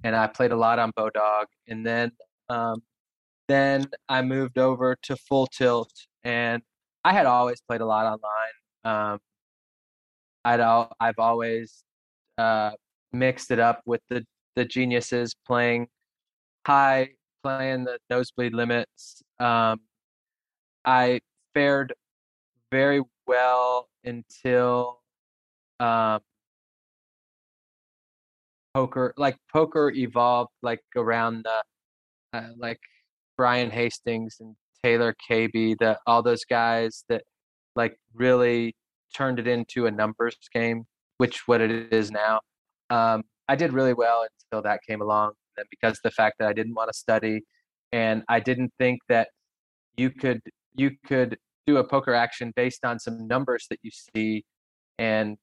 [0.04, 1.44] and I played a lot on Bodog.
[1.68, 2.12] And then,
[2.48, 2.82] um,
[3.48, 5.92] then I moved over to Full Tilt,
[6.24, 6.62] and
[7.04, 9.12] I had always played a lot online.
[9.12, 9.18] Um,
[10.46, 11.82] I'd al- I've always
[12.38, 12.70] uh,
[13.12, 14.24] mixed it up with the
[14.54, 15.88] the geniuses playing
[16.64, 17.10] high,
[17.42, 19.22] playing the nosebleed limits.
[19.40, 19.80] Um,
[20.84, 21.20] I
[21.52, 21.94] fared
[22.70, 25.00] very well until
[25.80, 26.20] um,
[28.72, 32.78] poker, like poker evolved like around the uh, like
[33.36, 37.24] Brian Hastings and Taylor Caby, the all those guys that
[37.74, 38.76] like really
[39.14, 40.84] turned it into a numbers game,
[41.18, 42.40] which what it is now.
[42.90, 45.32] Um, I did really well until that came along.
[45.56, 47.42] And because the fact that I didn't want to study,
[47.92, 49.28] and I didn't think that
[49.96, 50.40] you could
[50.74, 54.44] you could do a poker action based on some numbers that you see,
[54.98, 55.36] and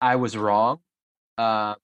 [0.00, 0.78] I was wrong.
[1.38, 1.74] Uh,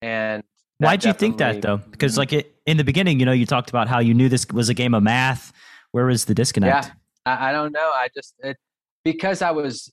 [0.00, 0.42] and
[0.78, 1.76] Why'd you think that though?
[1.76, 4.46] Because like it, in the beginning, you know, you talked about how you knew this
[4.52, 5.52] was a game of math.
[5.92, 6.86] Where was the disconnect?
[6.86, 6.92] Yeah,
[7.26, 7.90] I, I don't know.
[7.94, 8.56] I just it,
[9.04, 9.92] because I was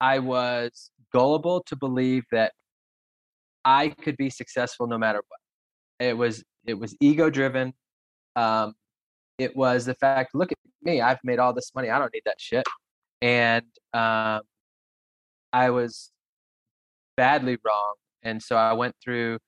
[0.00, 2.52] I was gullible to believe that
[3.64, 6.06] I could be successful no matter what.
[6.06, 7.72] It was it was ego driven.
[8.36, 8.74] Um,
[9.38, 10.34] it was the fact.
[10.34, 11.00] Look at me.
[11.00, 11.90] I've made all this money.
[11.90, 12.66] I don't need that shit.
[13.20, 14.42] And um,
[15.52, 16.12] I was
[17.16, 19.38] badly wrong, and so I went through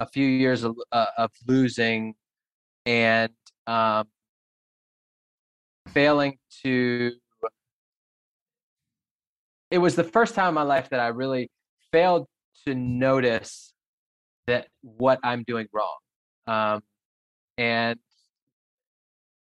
[0.00, 2.14] a few years of, uh, of losing
[2.84, 3.32] and
[3.66, 4.08] um,
[5.88, 7.12] failing to
[9.74, 11.50] it was the first time in my life that I really
[11.90, 12.28] failed
[12.64, 13.72] to notice
[14.46, 15.96] that what I'm doing wrong.
[16.46, 16.80] Um,
[17.58, 17.98] and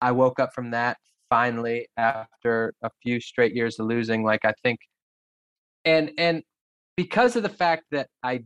[0.01, 0.97] I woke up from that
[1.29, 4.23] finally after a few straight years of losing.
[4.23, 4.79] Like I think,
[5.85, 6.41] and and
[6.95, 8.39] because of the fact that I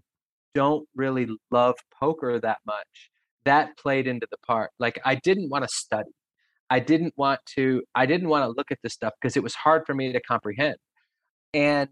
[0.54, 3.12] don't really love poker that much,
[3.46, 4.72] that played into the part.
[4.78, 6.12] Like I didn't want to study.
[6.70, 7.82] I didn't want to.
[7.96, 10.20] I didn't want to look at this stuff because it was hard for me to
[10.20, 10.76] comprehend.
[11.54, 11.90] And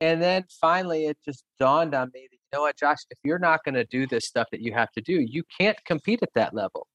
[0.00, 3.38] and then finally, it just dawned on me that you know what, Josh, if you're
[3.38, 6.28] not going to do this stuff that you have to do, you can't compete at
[6.34, 6.86] that level.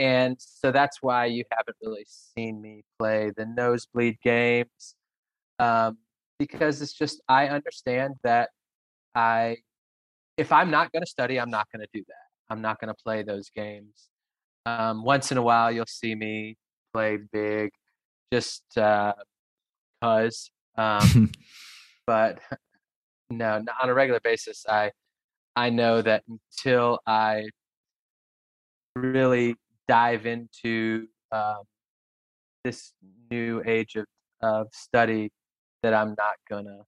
[0.00, 4.96] And so that's why you haven't really seen me play the nosebleed games,
[5.60, 5.98] um,
[6.40, 8.50] because it's just I understand that
[9.14, 9.58] I,
[10.36, 12.52] if I'm not going to study, I'm not going to do that.
[12.52, 14.08] I'm not going to play those games.
[14.66, 16.56] Um, once in a while, you'll see me
[16.92, 17.70] play big,
[18.32, 19.12] just uh,
[20.02, 20.50] cause.
[20.76, 21.30] Um,
[22.06, 22.38] but
[23.30, 24.92] no, on a regular basis, I
[25.54, 27.44] I know that until I
[28.96, 29.56] really
[29.88, 31.62] dive into um,
[32.64, 32.92] this
[33.30, 34.06] new age of,
[34.42, 35.30] of study,
[35.82, 36.78] that I'm not gonna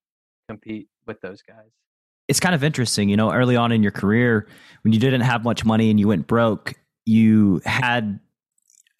[0.49, 1.69] compete with those guys.
[2.27, 4.47] it's kind of interesting, you know, early on in your career
[4.83, 6.73] when you didn't have much money and you went broke,
[7.05, 8.19] you had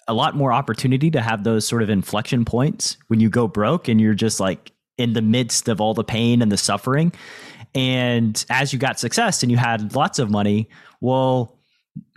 [0.08, 3.88] a lot more opportunity to have those sort of inflection points when you go broke
[3.88, 7.12] and you're just like in the midst of all the pain and the suffering.
[7.74, 10.70] And as you got success and you had lots of money,
[11.02, 11.58] well,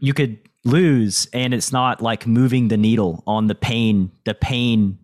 [0.00, 4.98] you could lose and it's not like moving the needle on the pain, the pain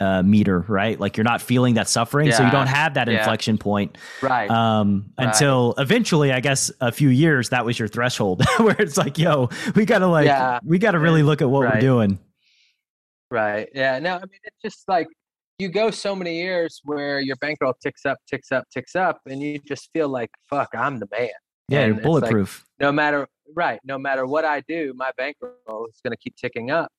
[0.00, 0.98] uh, meter, right?
[0.98, 2.32] Like you're not feeling that suffering.
[2.32, 3.18] So you don't have that yeah.
[3.18, 4.50] inflection point Right.
[4.50, 5.26] um, Right.
[5.28, 9.50] until eventually, I guess a few years, that was your threshold where it's like, yo,
[9.74, 10.58] we gotta like, Yeah.
[10.64, 12.18] we gotta really look at what we're doing.
[13.30, 13.68] Right.
[13.74, 13.98] Yeah.
[13.98, 15.06] No, I mean, it's just like
[15.60, 19.42] you go so many years where your bankroll ticks up, ticks up, ticks up, and
[19.42, 21.28] you just feel like, fuck, I'm the man.
[21.68, 22.64] Yeah, And you're it's like, bulletproof.
[22.80, 23.78] no matter, right.
[23.84, 26.90] No matter what I do, my bankroll is going to keep ticking up.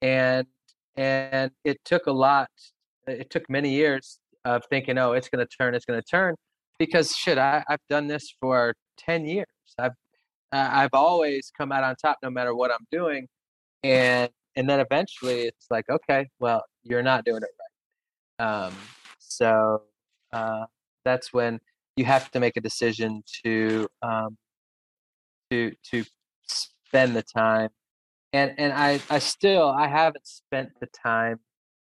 [0.00, 0.46] And,
[0.96, 2.48] and it took a lot,
[3.06, 6.34] it took many years of thinking, oh, it's going to turn, it's going to turn.
[6.78, 9.46] Because shit, I, I've done this for 10 years.
[9.78, 9.92] I've,
[10.52, 13.26] uh, I've always come out on top no matter what I'm doing.
[13.82, 17.61] And, and then eventually it's like, okay, well, you're not doing it right.
[18.42, 18.74] Um,
[19.18, 19.82] so
[20.32, 20.64] uh,
[21.04, 21.60] that's when
[21.96, 24.36] you have to make a decision to um,
[25.50, 26.04] to to
[26.48, 27.68] spend the time.
[28.32, 31.38] And and I I still I haven't spent the time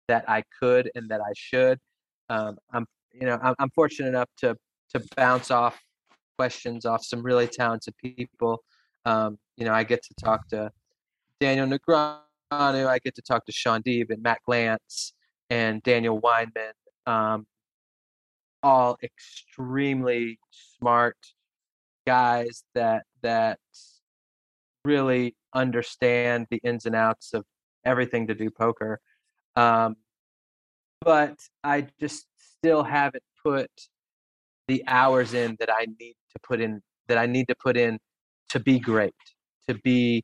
[0.08, 1.80] that I could and that I should.
[2.30, 4.56] Um, I'm you know I'm, I'm fortunate enough to
[4.94, 5.78] to bounce off
[6.38, 8.64] questions off some really talented people.
[9.04, 10.72] Um, you know, I get to talk to
[11.42, 12.22] Daniel Negreanu.
[12.52, 15.12] I get to talk to Shaun Deeb and Matt Glantz
[15.50, 16.72] and Daniel Weinman.
[17.06, 17.46] Um,
[18.64, 21.18] all extremely smart
[22.06, 23.60] guys that that
[24.84, 27.46] really understand the ins and outs of
[27.86, 29.00] everything to do poker.
[29.56, 29.96] Um,
[31.02, 33.70] but I just still haven't put
[34.68, 38.00] the hours in that I need to put in that I need to put in
[38.50, 39.14] to be great,
[39.68, 40.24] to be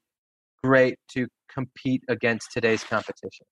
[0.63, 3.45] great to compete against today's competition.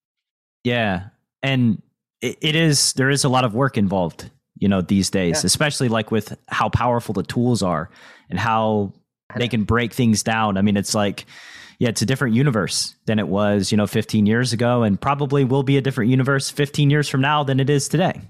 [0.63, 1.07] Yeah.
[1.43, 1.81] And
[2.21, 5.47] it, it is there is a lot of work involved, you know, these days, yeah.
[5.47, 7.89] especially like with how powerful the tools are
[8.29, 8.93] and how
[9.35, 10.57] they can break things down.
[10.57, 11.25] I mean, it's like
[11.81, 15.43] yeah, it's a different universe than it was, you know, 15 years ago, and probably
[15.43, 18.21] will be a different universe 15 years from now than it is today.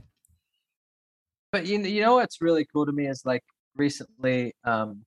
[1.51, 3.43] But you, you know what's really cool to me is like
[3.75, 5.03] recently, um,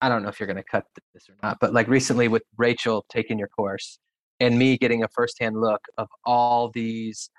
[0.00, 2.42] I don't know if you're going to cut this or not, but like recently with
[2.56, 4.00] Rachel taking your course
[4.40, 7.30] and me getting a firsthand look of all these,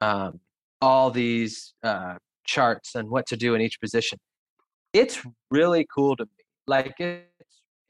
[0.00, 0.40] um,
[0.80, 4.18] all these uh, charts and what to do in each position.
[4.92, 6.44] It's really cool to me.
[6.66, 7.30] Like it's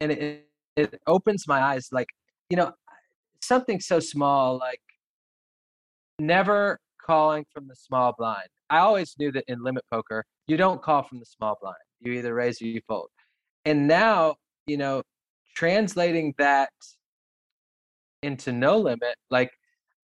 [0.01, 0.47] and it,
[0.77, 2.09] it opens my eyes like
[2.49, 2.73] you know
[3.43, 4.81] something so small like
[6.19, 10.83] never calling from the small blind i always knew that in limit poker you don't
[10.83, 13.09] call from the small blind you either raise or you fold
[13.65, 14.35] and now
[14.67, 15.03] you know
[15.55, 16.71] translating that
[18.23, 19.51] into no limit like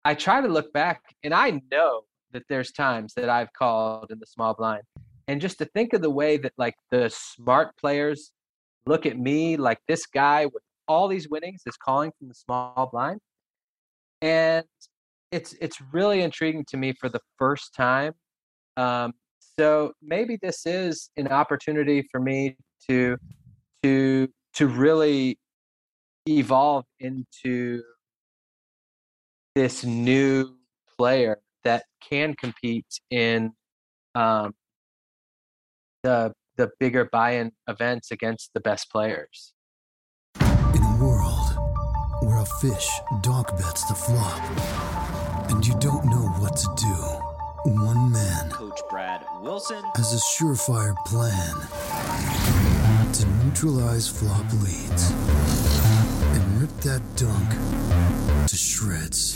[0.07, 2.03] i try to look back and i know
[2.33, 4.83] that there's times that i've called in the small blind
[5.29, 8.33] and just to think of the way that like the smart players
[8.87, 12.89] look at me like this guy with all these winnings is calling from the small
[12.93, 13.21] blind.
[14.23, 14.65] And
[15.33, 18.13] it's it's really intriguing to me for the first time.
[18.77, 19.13] Um,
[19.59, 22.57] so maybe this is an opportunity for me
[22.89, 23.17] to
[23.83, 25.39] to to really
[26.29, 27.83] evolve into
[29.57, 30.55] this new
[30.99, 33.51] player that can compete in
[34.15, 34.53] um,
[36.03, 39.55] the the bigger buy-in events against the best players.
[40.41, 41.57] In a world
[42.21, 42.89] where a fish
[43.23, 44.41] dog bets the flop,
[45.51, 50.95] and you don't know what to do, one man, Coach Brad Wilson, has a surefire
[51.07, 51.55] plan
[53.13, 55.11] to neutralize flop leads
[56.37, 58.16] and rip that dunk
[58.47, 59.34] to shreds.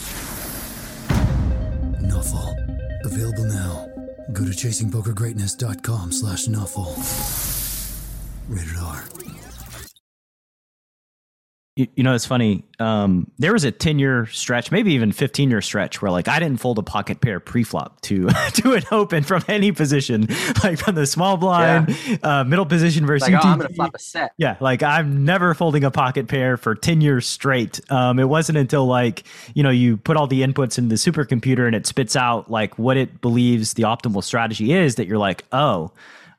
[2.00, 2.54] Nuffle.
[3.04, 3.88] Available now.
[4.32, 6.96] Go to chasingpokergreatness.com slash nuffle.
[8.48, 9.04] Rated R.
[11.81, 12.62] You, you, know, it's funny.
[12.78, 16.39] Um, there was a 10 year stretch, maybe even 15 year stretch where like I
[16.39, 20.28] didn't fold a pocket pair pre-flop to to an open from any position,
[20.62, 22.16] like from the small blind, yeah.
[22.22, 24.35] uh, middle position versus like, oh, I'm going to flop a set.
[24.37, 24.59] Yeah.
[24.61, 27.81] Like I'm never folding a pocket pair for 10 years straight.
[27.91, 29.24] Um, it wasn't until like,
[29.55, 32.78] you know, you put all the inputs in the supercomputer and it spits out like
[32.78, 35.93] what it believes the optimal strategy is that you're like, oh,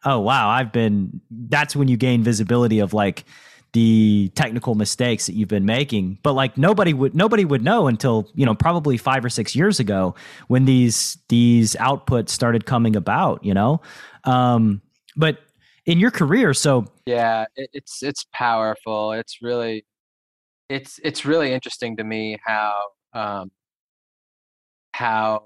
[0.05, 3.25] oh, wow, I've been, that's when you gain visibility of like,
[3.73, 6.17] the technical mistakes that you've been making.
[6.23, 9.79] But like nobody would nobody would know until you know probably 5 or 6 years
[9.79, 10.15] ago
[10.47, 13.81] when these these outputs started coming about you know?
[14.23, 14.81] Um
[15.15, 15.39] but
[15.85, 19.13] in your career so yeah it, it's it's powerful.
[19.13, 19.85] It's really
[20.69, 22.73] it's it's really interesting to me how
[23.13, 23.51] um
[24.93, 25.43] how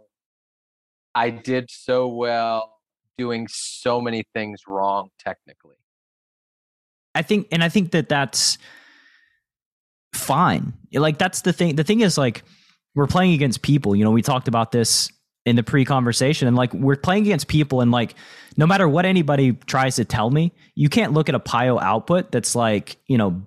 [1.13, 2.73] I did so well
[3.17, 5.76] doing so many things wrong technically
[7.16, 8.57] I think, and I think that that's
[10.13, 10.74] fine.
[10.93, 11.76] Like that's the thing.
[11.76, 12.43] The thing is, like
[12.93, 13.95] we're playing against people.
[13.95, 15.11] You know, we talked about this
[15.45, 18.16] in the pre-conversation, and like we're playing against people, and like
[18.57, 22.32] no matter what anybody tries to tell me, you can't look at a PIO output
[22.32, 23.41] that's like you know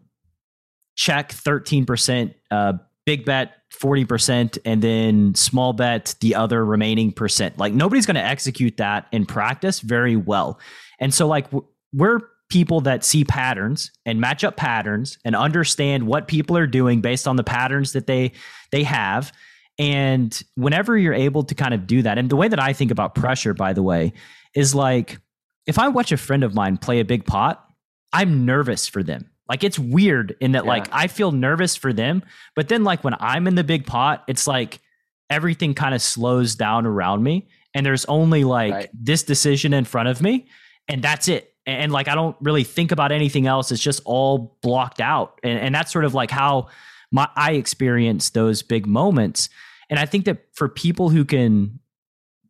[0.97, 2.75] check thirteen percent, uh,
[3.07, 7.59] big bet 40% and then small bet the other remaining percent.
[7.59, 10.59] Like nobody's going to execute that in practice very well.
[10.99, 11.47] And so like
[11.93, 17.01] we're people that see patterns and match up patterns and understand what people are doing
[17.01, 18.33] based on the patterns that they
[18.73, 19.33] they have
[19.79, 22.91] and whenever you're able to kind of do that and the way that I think
[22.91, 24.13] about pressure by the way
[24.55, 25.19] is like
[25.67, 27.65] if I watch a friend of mine play a big pot
[28.13, 30.71] I'm nervous for them like it's weird in that yeah.
[30.71, 32.23] like I feel nervous for them
[32.57, 34.81] but then like when I'm in the big pot it's like
[35.29, 38.91] everything kind of slows down around me and there's only like right.
[38.95, 40.49] this decision in front of me
[40.89, 43.71] and that's it and, and, like I don't really think about anything else.
[43.71, 46.69] It's just all blocked out, and, and that's sort of like how
[47.13, 49.51] my I experience those big moments.
[49.91, 51.79] And I think that for people who can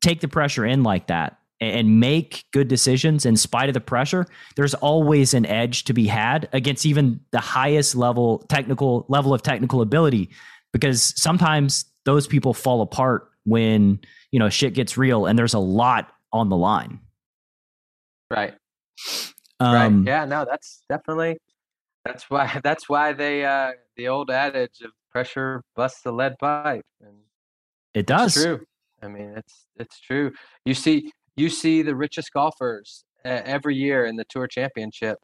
[0.01, 4.27] take the pressure in like that and make good decisions in spite of the pressure,
[4.57, 9.43] there's always an edge to be had against even the highest level technical level of
[9.43, 10.31] technical ability
[10.73, 14.01] because sometimes those people fall apart when,
[14.31, 17.01] you know, shit gets real and there's a lot on the line.
[18.31, 18.55] Right.
[19.61, 20.07] Um, right.
[20.07, 21.39] Yeah, no, that's definitely
[22.05, 26.85] that's why that's why they uh the old adage of pressure busts the lead pipe
[27.01, 27.17] and
[27.95, 28.35] it does.
[28.35, 28.61] true.
[29.03, 30.33] I mean, it's it's true.
[30.65, 35.19] You see you see the richest golfers uh, every year in the tour championship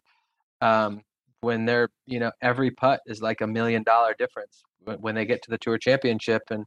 [0.61, 1.03] um,
[1.41, 4.63] when they're you know every putt is like a million dollar difference
[5.01, 6.65] when they get to the tour championship and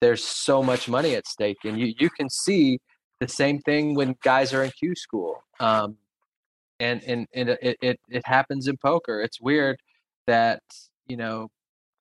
[0.00, 2.78] there's so much money at stake and you you can see
[3.20, 5.96] the same thing when guys are in q school um,
[6.84, 9.76] and and, and it, it it happens in poker it's weird
[10.26, 10.62] that
[11.06, 11.48] you know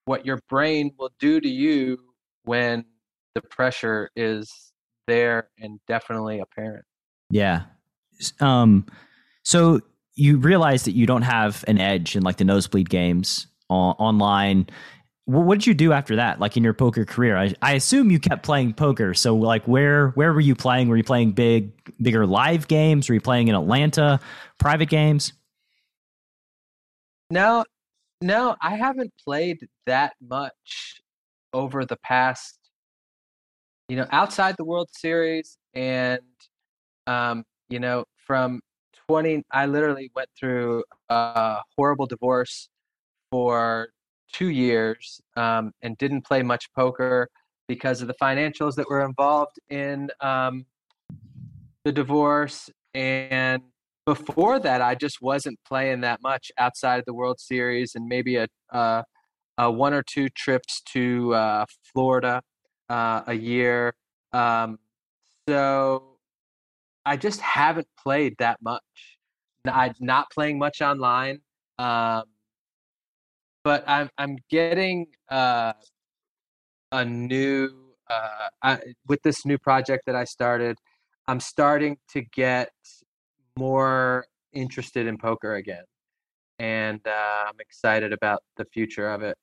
[0.06, 1.98] what your brain will do to you
[2.44, 2.84] when
[3.36, 4.74] the pressure is
[5.08, 6.86] there and definitely apparent.
[7.30, 7.64] Yeah.
[8.40, 8.86] Um,
[9.44, 9.82] so
[10.16, 14.68] you realize that you don't have an edge in like the nosebleed games on, online.
[15.26, 16.40] What did you do after that?
[16.40, 19.14] Like in your poker career, I, I assume you kept playing poker.
[19.14, 20.90] So like where where were you playing?
[20.90, 21.72] Were you playing big
[22.02, 23.08] bigger live games?
[23.08, 24.20] Were you playing in Atlanta,
[24.60, 25.32] private games?
[27.30, 27.64] No,
[28.22, 31.02] no, I haven't played that much
[31.54, 32.60] over the past
[33.90, 36.20] you know, outside the World Series and,
[37.08, 38.62] um, you know, from
[39.08, 42.70] 20, I literally went through a horrible divorce
[43.32, 43.90] for
[44.34, 47.30] two years um, and didn't play much poker
[47.68, 50.66] because of the financials that were involved in um,
[51.86, 52.70] the divorce.
[52.94, 53.62] And
[54.06, 58.36] before that, I just wasn't playing that much outside of the World Series and maybe
[58.36, 59.04] a, a,
[59.58, 62.42] a one or two trips to uh, Florida
[62.90, 63.94] uh, a year.
[64.34, 64.80] Um,
[65.48, 66.18] so
[67.06, 68.82] I just haven't played that much.
[69.66, 71.40] I'm not playing much online,
[71.80, 72.24] um,
[73.64, 75.74] but I'm I'm getting uh,
[76.92, 77.70] a new
[78.10, 80.78] uh, I, with this new project that I started.
[81.28, 82.72] I'm starting to get
[83.58, 85.84] more interested in poker again,
[86.60, 89.38] and uh, I'm excited about the future of it.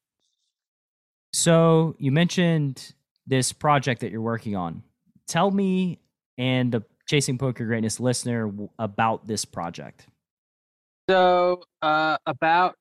[1.33, 2.95] So you mentioned
[3.27, 4.83] this project that you're working on.
[5.27, 6.01] Tell me
[6.37, 10.07] and the Chasing Poker Greatness listener about this project.
[11.09, 12.77] So, uh, about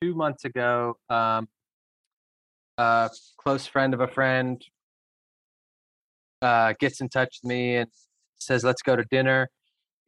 [0.00, 1.48] two months ago, um,
[2.78, 4.62] a close friend of a friend
[6.42, 7.90] uh, gets in touch with me and
[8.38, 9.48] says, Let's go to dinner.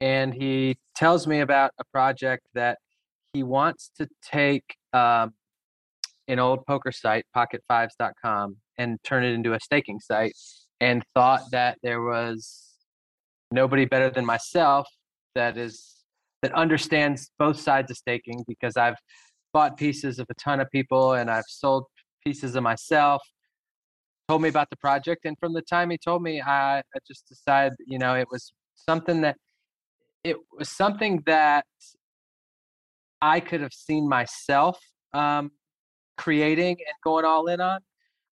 [0.00, 2.78] And he tells me about a project that
[3.32, 5.32] he wants to take um,
[6.28, 10.34] an old poker site, pocket5s.com, and turn it into a staking site
[10.80, 12.74] and thought that there was
[13.50, 14.88] nobody better than myself
[15.34, 15.94] that is
[16.42, 18.96] that understands both sides of staking because I've
[19.56, 21.84] bought pieces of a ton of people and I've sold
[22.22, 23.22] pieces of myself.
[24.28, 27.26] Told me about the project, and from the time he told me, I, I just
[27.26, 29.36] decided, you know, it was something that
[30.24, 31.64] it was something that
[33.22, 34.78] I could have seen myself
[35.14, 35.52] um,
[36.18, 37.80] creating and going all in on.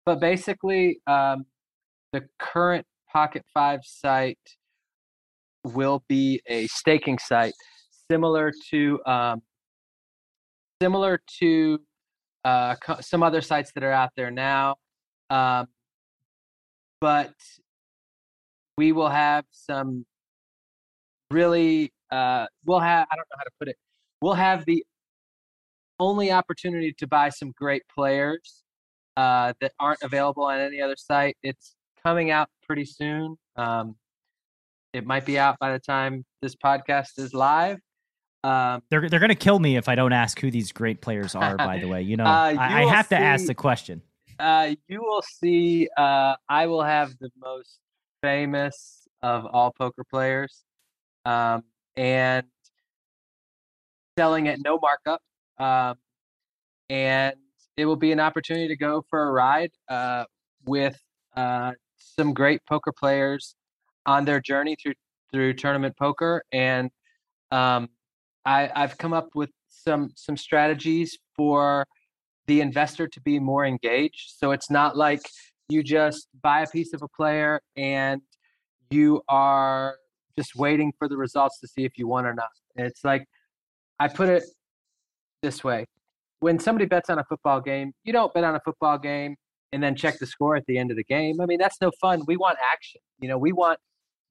[0.06, 1.46] But basically, um,
[2.12, 4.48] the current Pocket Five site
[5.64, 7.54] will be a staking site
[8.12, 9.42] similar to um,
[10.82, 11.80] similar to
[12.46, 14.76] uh, co- some other sites that are out there now.
[15.30, 15.68] Um,
[17.00, 17.34] but
[18.78, 20.06] we will have some
[21.32, 23.76] really uh, we'll have I don't know how to put it.
[24.22, 24.86] We'll have the
[26.00, 28.64] only opportunity to buy some great players
[29.18, 31.38] uh, that aren't available on any other site.
[31.44, 33.38] It's coming out pretty soon.
[33.56, 33.96] Um,
[34.94, 37.80] it might be out by the time this podcast is live.
[38.44, 41.58] Um, they're they're gonna kill me if I don't ask who these great players are.
[41.58, 44.02] by the way, you know, uh, you I, I, have see, to ask the question.
[44.40, 45.88] Uh, you will see.
[45.98, 47.80] Uh, I will have the most
[48.22, 50.64] famous of all poker players,
[51.26, 51.64] um,
[51.96, 52.46] and
[54.18, 55.22] selling at no markup.
[55.58, 55.98] Um,
[56.90, 57.36] and
[57.78, 60.26] it will be an opportunity to go for a ride uh,
[60.66, 61.00] with
[61.36, 63.56] uh, some great poker players
[64.06, 64.94] on their journey through
[65.32, 66.44] through tournament poker.
[66.52, 66.92] And
[67.52, 67.90] um,
[68.46, 71.86] I, I've come up with some some strategies for
[72.48, 74.34] the investor to be more engaged.
[74.38, 75.22] So it's not like
[75.70, 78.22] you just buy a piece of a player and
[78.90, 79.96] you are
[80.38, 82.50] just waiting for the results to see if you won or not.
[82.76, 83.26] It's like
[84.00, 84.44] I put it
[85.42, 85.86] this way
[86.44, 89.38] when somebody bets on a football game, you don't bet on a football game
[89.72, 91.40] and then check the score at the end of the game.
[91.40, 92.22] I mean, that's no fun.
[92.28, 93.00] We want action.
[93.20, 93.80] You know, we want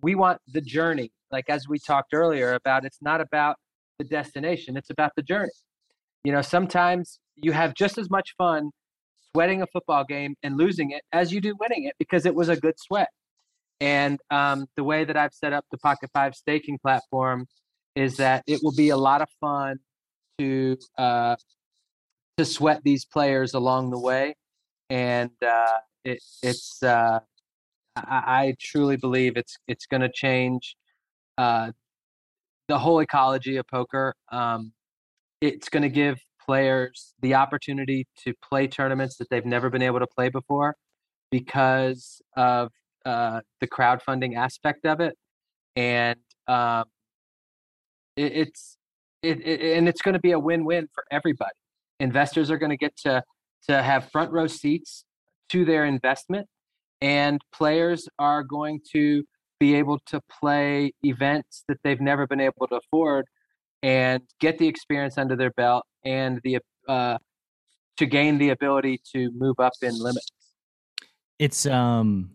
[0.03, 1.11] we want the journey.
[1.31, 3.57] Like as we talked earlier about, it's not about
[4.03, 5.51] the destination; it's about the journey.
[6.25, 8.71] You know, sometimes you have just as much fun
[9.33, 12.49] sweating a football game and losing it as you do winning it because it was
[12.49, 13.09] a good sweat.
[13.81, 17.47] And um, the way that I've set up the Pocket Five staking platform
[17.97, 19.79] is that it will be a lot of fun
[20.39, 21.37] to uh,
[22.39, 24.35] to sweat these players along the way,
[24.89, 27.21] and uh, it, it's uh,
[27.97, 30.77] I, I, truly believe it's it's going to change
[31.37, 31.73] uh,
[32.69, 34.15] the whole ecology of poker.
[34.31, 34.73] Um,
[35.41, 40.01] it's going to give players the opportunity to play tournaments that they've never been able
[40.01, 40.77] to play before
[41.31, 42.71] because of
[43.05, 45.17] uh, the crowdfunding aspect of it,
[45.75, 46.85] and um,
[48.17, 48.77] it, it's
[49.23, 51.55] it, it, and it's going to be a win-win for everybody.
[52.01, 53.23] Investors are going to get to
[53.69, 55.05] to have front row seats
[55.49, 56.47] to their investment,
[57.01, 59.25] and players are going to
[59.63, 63.25] be able to play events that they've never been able to afford
[63.85, 66.59] and get the experience under their belt and the
[66.89, 67.17] uh,
[67.97, 70.33] to gain the ability to move up in limits.
[71.39, 72.33] It's um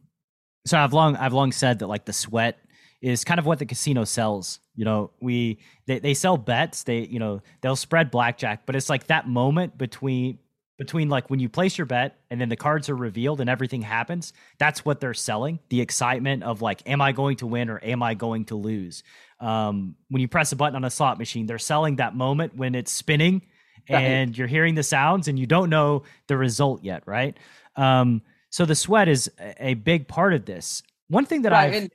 [0.66, 2.60] so I've long I've long said that like the sweat
[3.02, 4.62] is kind of what the casino sells.
[4.76, 6.84] You know, we they, they sell bets.
[6.84, 10.40] They you know they'll spread blackjack, but it's like that moment between
[10.78, 13.82] between like when you place your bet and then the cards are revealed and everything
[13.82, 14.34] happens.
[14.60, 15.60] That's what they're selling.
[15.70, 19.04] The excitement of like, am I going to win or am I going to lose?
[19.40, 22.76] Um, when you press a button on a slot machine, they're selling that moment when
[22.76, 23.42] it's spinning
[23.90, 24.38] and right.
[24.38, 27.38] you're hearing the sounds and you don't know the result yet, right?
[27.76, 30.84] Um, so the sweat is a big part of this.
[31.10, 31.90] One thing that right,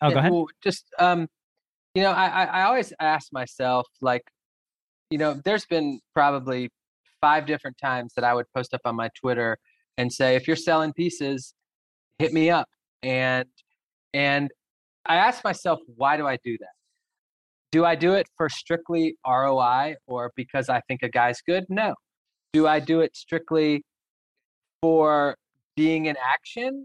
[0.00, 0.32] I oh go ahead.
[0.32, 1.28] Well, just um,
[1.94, 4.22] you know, I I always ask myself like,
[5.10, 6.70] you know, there's been probably
[7.24, 9.56] five different times that I would post up on my Twitter
[9.96, 11.54] and say, if you're selling pieces,
[12.18, 12.68] hit me up.
[13.02, 13.48] And
[14.12, 14.50] and
[15.06, 16.74] I ask myself, why do I do that?
[17.72, 21.64] Do I do it for strictly ROI or because I think a guy's good?
[21.70, 21.94] No.
[22.52, 23.82] Do I do it strictly
[24.82, 25.34] for
[25.76, 26.84] being in action?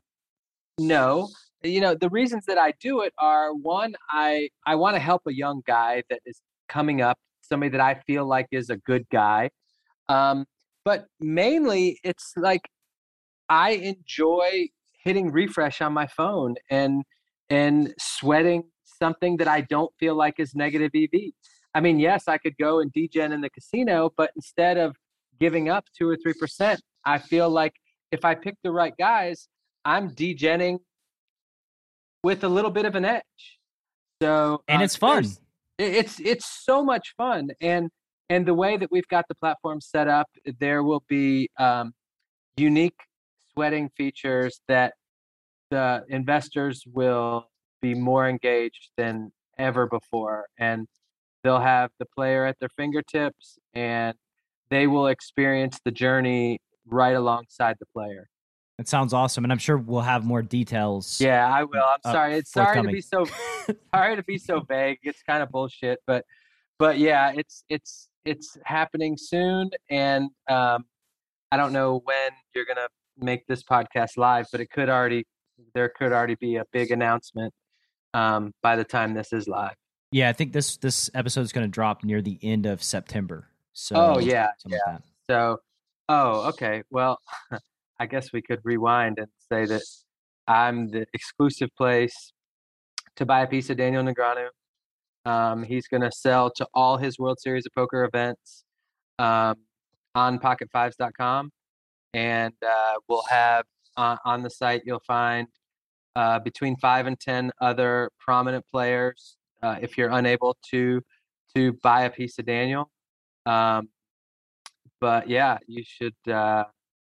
[0.79, 1.27] No.
[1.63, 5.23] You know, the reasons that I do it are one, I I want to help
[5.27, 9.05] a young guy that is coming up, somebody that I feel like is a good
[9.11, 9.49] guy.
[10.09, 10.45] Um,
[10.83, 12.67] but mainly it's like
[13.47, 14.69] I enjoy
[15.03, 17.03] hitting refresh on my phone and
[17.49, 21.31] and sweating something that I don't feel like is negative EV.
[21.73, 24.95] I mean, yes, I could go and degen in the casino, but instead of
[25.39, 27.73] giving up two or three percent, I feel like
[28.11, 29.47] if I pick the right guys,
[29.85, 30.79] I'm degenning
[32.23, 33.59] with a little bit of an edge.
[34.21, 35.25] So and uh, it's fun.
[35.77, 37.89] It's it's so much fun, and
[38.29, 40.27] and the way that we've got the platform set up,
[40.59, 41.93] there will be um,
[42.57, 42.99] unique
[43.53, 44.93] sweating features that
[45.71, 47.49] the investors will
[47.81, 50.87] be more engaged than ever before, and
[51.43, 54.15] they'll have the player at their fingertips, and
[54.69, 58.27] they will experience the journey right alongside the player.
[58.77, 61.19] It sounds awesome, and I'm sure we'll have more details.
[61.19, 61.83] Yeah, I will.
[61.83, 62.35] I'm uh, sorry.
[62.35, 63.25] It's sorry to be so
[63.93, 64.99] sorry to be so vague.
[65.03, 66.25] It's kind of bullshit, but
[66.77, 70.85] but yeah, it's it's it's happening soon, and um,
[71.51, 75.25] I don't know when you're gonna make this podcast live, but it could already
[75.73, 77.53] there could already be a big announcement
[78.13, 79.75] um, by the time this is live.
[80.11, 83.47] Yeah, I think this this episode is going to drop near the end of September.
[83.73, 84.77] So oh yeah, yeah.
[84.87, 85.59] Like so
[86.07, 86.83] oh okay.
[86.89, 87.19] Well,
[87.99, 89.83] I guess we could rewind and say that
[90.47, 92.31] I'm the exclusive place
[93.17, 94.47] to buy a piece of Daniel Negreanu.
[95.25, 98.63] Um, he's going to sell to all his World Series of Poker events
[99.19, 99.55] um,
[100.15, 101.51] on pocketfives.com.
[102.13, 103.65] And uh, we'll have
[103.97, 105.47] uh, on the site, you'll find
[106.15, 109.37] uh, between five and 10 other prominent players.
[109.61, 111.01] Uh, if you're unable to
[111.55, 112.89] to buy a piece of Daniel,
[113.45, 113.89] um,
[115.01, 116.63] but yeah, you should uh,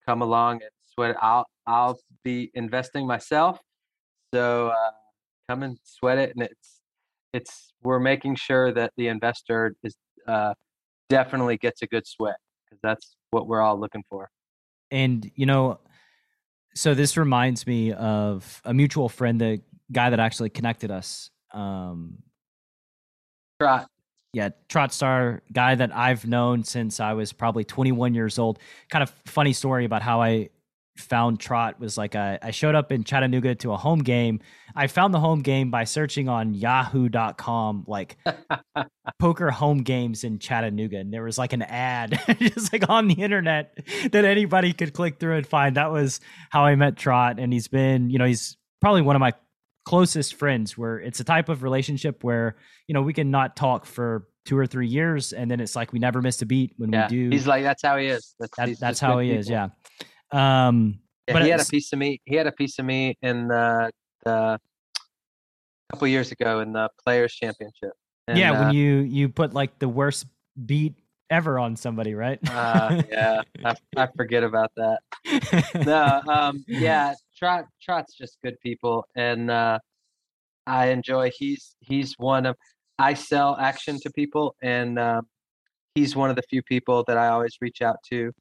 [0.05, 1.15] come along and sweat.
[1.21, 3.59] I'll I'll be investing myself,
[4.33, 4.91] so uh,
[5.49, 6.76] come and sweat it, and it's
[7.37, 9.95] it's we're making sure that the investor is
[10.27, 10.53] uh,
[11.07, 14.29] definitely gets a good sweat because that's what we're all looking for.
[14.91, 15.79] And you know,
[16.75, 19.61] so this reminds me of a mutual friend, the
[19.91, 21.29] guy that actually connected us.
[21.53, 22.19] Um,
[23.61, 23.87] Trot.
[24.33, 28.59] Yeah, Trot Star, guy that I've known since I was probably 21 years old.
[28.89, 30.49] Kind of funny story about how I
[30.97, 34.39] found Trot was like a, I showed up in Chattanooga to a home game.
[34.75, 38.17] I found the home game by searching on yahoo.com like
[39.19, 43.15] poker home games in Chattanooga and there was like an ad just like on the
[43.15, 43.77] internet
[44.11, 45.77] that anybody could click through and find.
[45.77, 46.19] That was
[46.49, 49.33] how I met Trot and he's been, you know, he's probably one of my
[49.87, 53.85] closest friends where it's a type of relationship where you know we can not talk
[53.85, 56.91] for two or three years and then it's like we never missed a beat when
[56.91, 57.07] yeah.
[57.09, 58.35] we do He's like that's how he is.
[58.37, 59.69] That's, that, that's how he is yeah
[60.31, 62.21] um Yeah, But he had a piece of me.
[62.25, 63.91] He had a piece of me in the
[64.23, 64.59] the
[65.91, 67.93] couple years ago in the Players Championship.
[68.27, 70.25] And, yeah uh, when you you put like the worst
[70.65, 70.95] beat
[71.29, 74.99] ever on somebody right uh, yeah, I, I forget about that.
[75.85, 79.79] No, um, yeah, Trot Trot's just good people, and uh,
[80.65, 81.31] I enjoy.
[81.37, 82.55] He's he's one of
[82.99, 85.27] I sell action to people, and um,
[85.95, 88.31] he's one of the few people that I always reach out to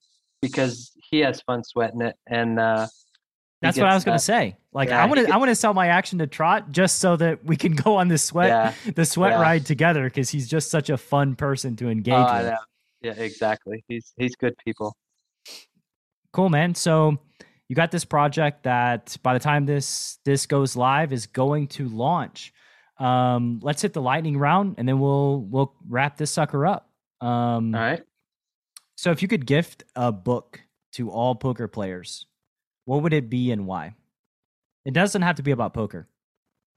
[0.42, 2.86] because he has fun sweating it, and uh,
[3.62, 4.56] That's what I was gonna say.
[4.72, 7.16] Like Yeah, I want to, I want to sell my action to Trot just so
[7.16, 8.92] that we can go on the sweat, Yeah.
[8.94, 9.40] the sweat Yeah.
[9.40, 12.54] ride together because he's just such a fun person to engage Oh, with.
[13.02, 13.84] Yeah, exactly.
[13.88, 14.96] He's he's good people.
[16.32, 16.74] Cool, man.
[16.74, 17.18] So
[17.68, 21.88] you got this project that by the time this this goes live is going to
[21.88, 22.52] launch.
[22.98, 26.90] Um, let's hit the lightning round and then we'll we'll wrap this sucker up.
[27.20, 28.02] Um, All right.
[28.96, 30.60] So if you could gift a book
[30.92, 32.26] to all poker players,
[32.86, 33.94] what would it be and why?
[34.84, 36.08] It doesn't have to be about poker.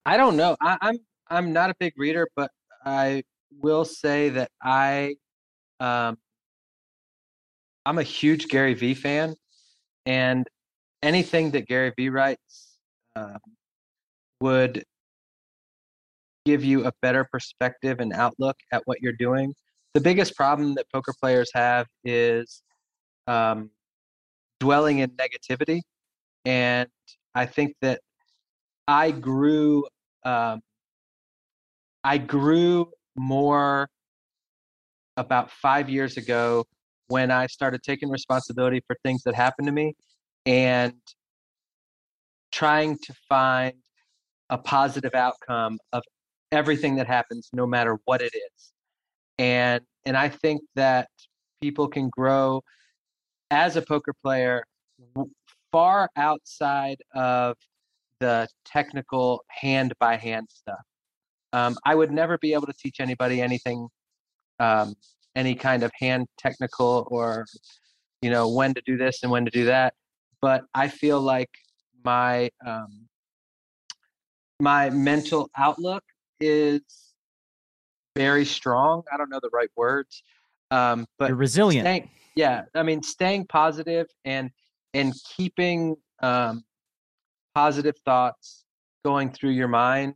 [0.05, 0.57] I don't know.
[0.61, 0.97] I, I'm
[1.29, 2.51] I'm not a big reader, but
[2.85, 3.23] I
[3.61, 5.15] will say that I
[5.79, 6.17] um
[7.85, 9.35] I'm a huge Gary Vee fan,
[10.05, 10.47] and
[11.01, 12.77] anything that Gary Vee writes
[13.15, 13.39] um,
[14.41, 14.83] would
[16.45, 19.53] give you a better perspective and outlook at what you're doing.
[19.93, 22.61] The biggest problem that poker players have is
[23.27, 23.71] um,
[24.59, 25.81] dwelling in negativity,
[26.45, 26.87] and
[27.33, 28.01] I think that
[28.87, 29.85] I grew
[30.23, 30.61] um,
[32.03, 33.89] I grew more
[35.17, 36.65] about five years ago
[37.07, 39.95] when I started taking responsibility for things that happened to me
[40.45, 40.93] and
[42.51, 43.73] trying to find
[44.49, 46.03] a positive outcome of
[46.51, 48.71] everything that happens no matter what it is
[49.39, 51.07] and and i think that
[51.61, 52.61] people can grow
[53.49, 54.63] as a poker player
[55.71, 57.55] far outside of
[58.19, 60.81] the technical hand by hand stuff.
[61.53, 63.87] Um, i would never be able to teach anybody anything
[64.59, 64.93] um,
[65.35, 67.45] any kind of hand technical or
[68.21, 69.93] you know when to do this and when to do that
[70.41, 71.49] but i feel like
[72.03, 73.07] my um,
[74.59, 76.03] my mental outlook
[76.39, 77.08] is
[78.19, 80.23] very strong i don't know the right words
[80.71, 81.85] um, but You're resilient.
[81.85, 84.49] staying, yeah i mean staying positive and
[84.93, 86.63] and keeping um,
[87.55, 88.65] positive thoughts
[89.05, 90.15] going through your mind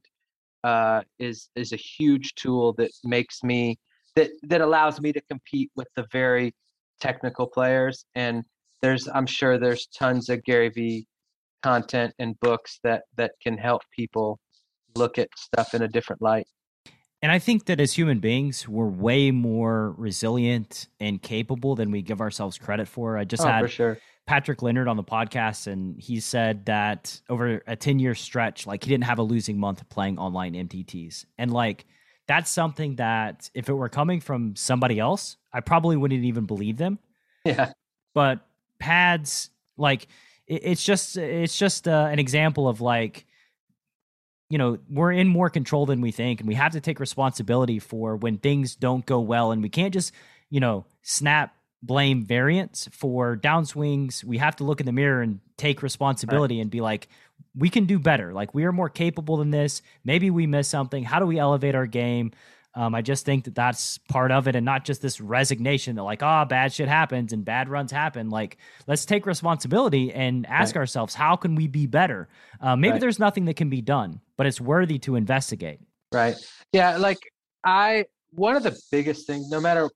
[0.66, 3.80] uh, is is a huge tool that makes me
[4.18, 6.54] that that allows me to compete with the very
[7.00, 8.44] technical players and
[8.82, 11.08] there's i'm sure there's tons of gary vee
[11.62, 14.40] content and books that that can help people
[14.96, 16.48] look at stuff in a different light
[17.24, 22.02] And I think that as human beings, we're way more resilient and capable than we
[22.02, 23.18] give ourselves credit for.
[23.18, 27.64] I just oh, had sure Patrick Leonard on the podcast, and he said that over
[27.66, 31.24] a 10 year stretch, like he didn't have a losing month playing online MTTs.
[31.38, 31.86] And like
[32.28, 36.76] that's something that if it were coming from somebody else, I probably wouldn't even believe
[36.76, 37.00] them.
[37.46, 37.72] yeah
[38.14, 38.46] But
[38.80, 40.08] pads, like
[40.46, 43.26] it, it's just it's just uh, an example of like
[44.50, 47.80] you know we're in more control than we think and we have to take responsibility
[47.80, 50.14] for when things don't go well and we can't just
[50.50, 54.24] you know snap blame variance for downswings.
[54.24, 57.10] We have to look in the mirror and take responsibility and be like
[57.56, 58.34] we can do better.
[58.34, 59.82] Like we are more capable than this.
[60.04, 61.04] Maybe we miss something.
[61.04, 62.32] How do we elevate our game
[62.76, 66.04] um, I just think that that's part of it, and not just this resignation that
[66.04, 68.30] like, oh, bad shit happens and bad runs happen.
[68.30, 68.58] Like,
[68.88, 70.82] let's take responsibility and ask Right.
[70.82, 72.28] ourselves, how can we be better?
[72.60, 73.02] Uh, maybe Right.
[73.02, 75.80] there's nothing that can be done, but it's worthy to investigate.
[76.12, 76.36] Right.
[76.72, 77.20] Yeah, like
[77.64, 79.90] I one of the biggest things no matter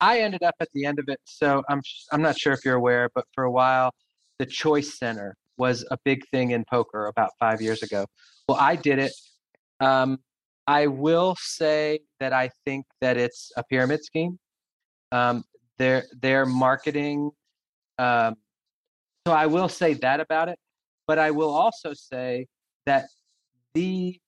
[0.00, 1.80] I ended up at the end of it so I'm
[2.12, 3.92] I'm not sure if you're aware but for a while
[4.40, 8.06] the choice center was a big thing in poker about 5 years ago.
[8.48, 9.12] Well, I did it
[9.80, 10.18] um
[10.66, 14.38] I will say that I think that it's a pyramid scheme.
[15.12, 15.44] Um
[15.78, 17.30] their their marketing
[17.98, 18.36] um
[19.26, 20.58] so I will say that about it,
[21.06, 22.46] but I will also say
[22.86, 23.06] that
[23.72, 24.18] the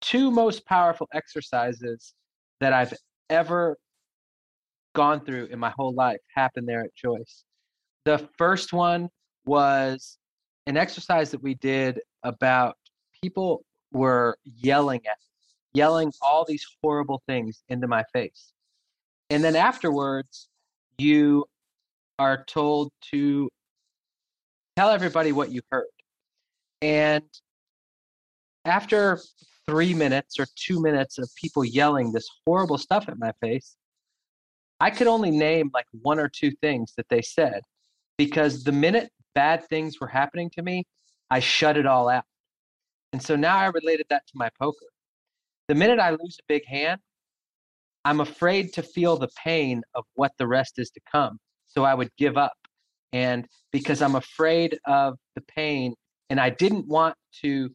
[0.00, 2.14] two most powerful exercises
[2.60, 2.94] that I've
[3.28, 3.76] ever
[4.94, 7.44] gone through in my whole life happened there at Choice.
[8.04, 9.08] The first one
[9.44, 10.18] was
[10.66, 12.76] an exercise that we did about
[13.22, 13.62] people
[13.92, 15.16] were yelling at
[15.74, 18.52] yelling all these horrible things into my face.
[19.28, 20.48] And then afterwards,
[20.98, 21.46] you
[22.18, 23.48] are told to
[24.76, 25.86] tell everybody what you heard.
[26.82, 27.24] And
[28.64, 29.18] after
[29.66, 33.76] three minutes or two minutes of people yelling this horrible stuff at my face,
[34.80, 37.62] I could only name like one or two things that they said
[38.16, 40.84] because the minute bad things were happening to me,
[41.30, 42.24] I shut it all out.
[43.12, 44.86] And so now I related that to my poker.
[45.70, 47.00] The minute I lose a big hand,
[48.04, 51.38] I'm afraid to feel the pain of what the rest is to come.
[51.66, 52.58] So I would give up.
[53.12, 55.94] And because I'm afraid of the pain
[56.28, 57.70] and I didn't want to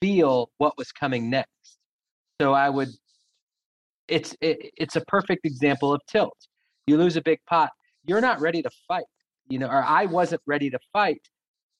[0.00, 1.76] feel what was coming next.
[2.40, 2.88] So I would
[4.08, 6.38] it's it, it's a perfect example of tilt.
[6.86, 7.72] You lose a big pot,
[8.06, 9.04] you're not ready to fight.
[9.50, 11.20] You know, or I wasn't ready to fight.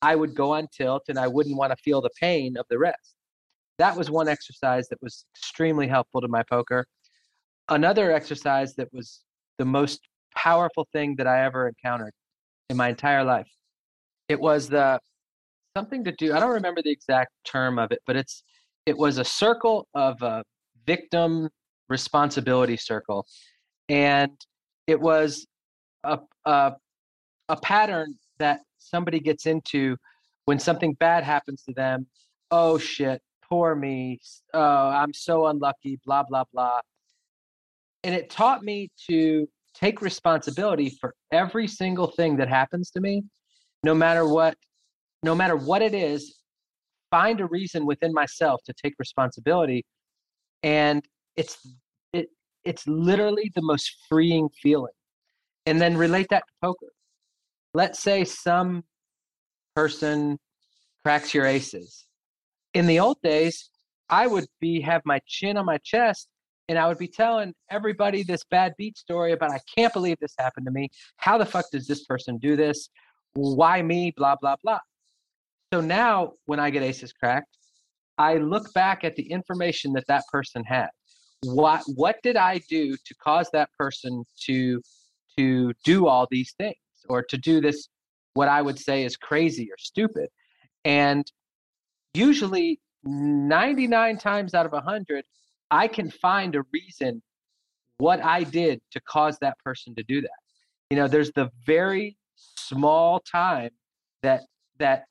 [0.02, 2.78] I would go on tilt and I wouldn't want to feel the pain of the
[2.78, 3.14] rest.
[3.78, 6.86] That was one exercise that was extremely helpful to my poker.
[7.68, 9.22] Another exercise that was
[9.58, 10.00] the most
[10.34, 12.12] powerful thing that I ever encountered
[12.70, 13.48] in my entire life.
[14.28, 15.00] It was the
[15.76, 16.32] something to do.
[16.32, 18.42] I don't remember the exact term of it, but it's
[18.86, 20.44] it was a circle of a
[20.86, 21.48] victim
[21.88, 23.26] responsibility circle,
[23.88, 24.32] and
[24.86, 25.46] it was
[26.04, 26.74] a a,
[27.48, 29.96] a pattern that somebody gets into
[30.44, 32.06] when something bad happens to them.
[32.50, 34.20] Oh shit, poor me.
[34.52, 35.98] Oh, I'm so unlucky.
[36.04, 36.80] Blah blah blah.
[38.02, 43.24] And it taught me to take responsibility for every single thing that happens to me,
[43.82, 44.56] no matter what
[45.22, 46.38] no matter what it is,
[47.10, 49.84] find a reason within myself to take responsibility.
[50.62, 51.04] And
[51.36, 51.58] it's
[52.12, 52.28] it
[52.64, 54.92] it's literally the most freeing feeling.
[55.66, 56.92] And then relate that to poker.
[57.72, 58.84] Let's say some
[59.74, 60.38] person
[61.04, 62.06] cracks your aces.
[62.74, 63.70] In the old days,
[64.10, 66.28] I would be have my chin on my chest
[66.68, 70.34] and I would be telling everybody this bad beat story about I can't believe this
[70.38, 70.90] happened to me.
[71.16, 72.88] How the fuck does this person do this?
[73.34, 74.12] Why me?
[74.16, 74.80] Blah blah blah.
[75.72, 77.56] So now when I get aces cracked,
[78.18, 80.88] I look back at the information that that person had.
[81.42, 84.80] What what did I do to cause that person to
[85.38, 86.76] to do all these things
[87.08, 87.88] or to do this
[88.34, 90.28] what I would say is crazy or stupid?
[90.84, 91.24] And
[92.14, 95.24] usually 99 times out of 100
[95.70, 97.22] I can find a reason
[97.98, 100.38] what I did to cause that person to do that.
[100.90, 103.70] You know, there's the very small time
[104.22, 104.42] that
[104.78, 105.04] that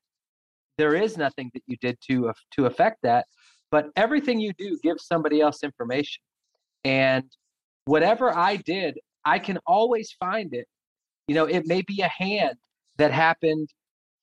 [0.77, 3.25] there is nothing that you did to to affect that
[3.71, 6.21] but everything you do gives somebody else information
[6.83, 7.23] and
[7.85, 10.67] whatever i did i can always find it
[11.27, 12.55] you know it may be a hand
[12.97, 13.69] that happened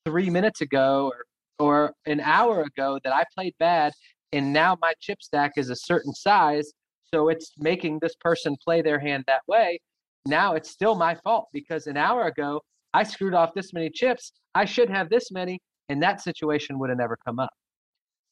[0.05, 1.25] three minutes ago or
[1.61, 3.93] or an hour ago that i played bad
[4.33, 6.73] and now my chip stack is a certain size
[7.13, 9.79] so it's making this person play their hand that way
[10.27, 12.61] now it's still my fault because an hour ago
[12.95, 15.61] i screwed off this many chips i should have this many
[15.91, 17.51] and that situation would have never come up.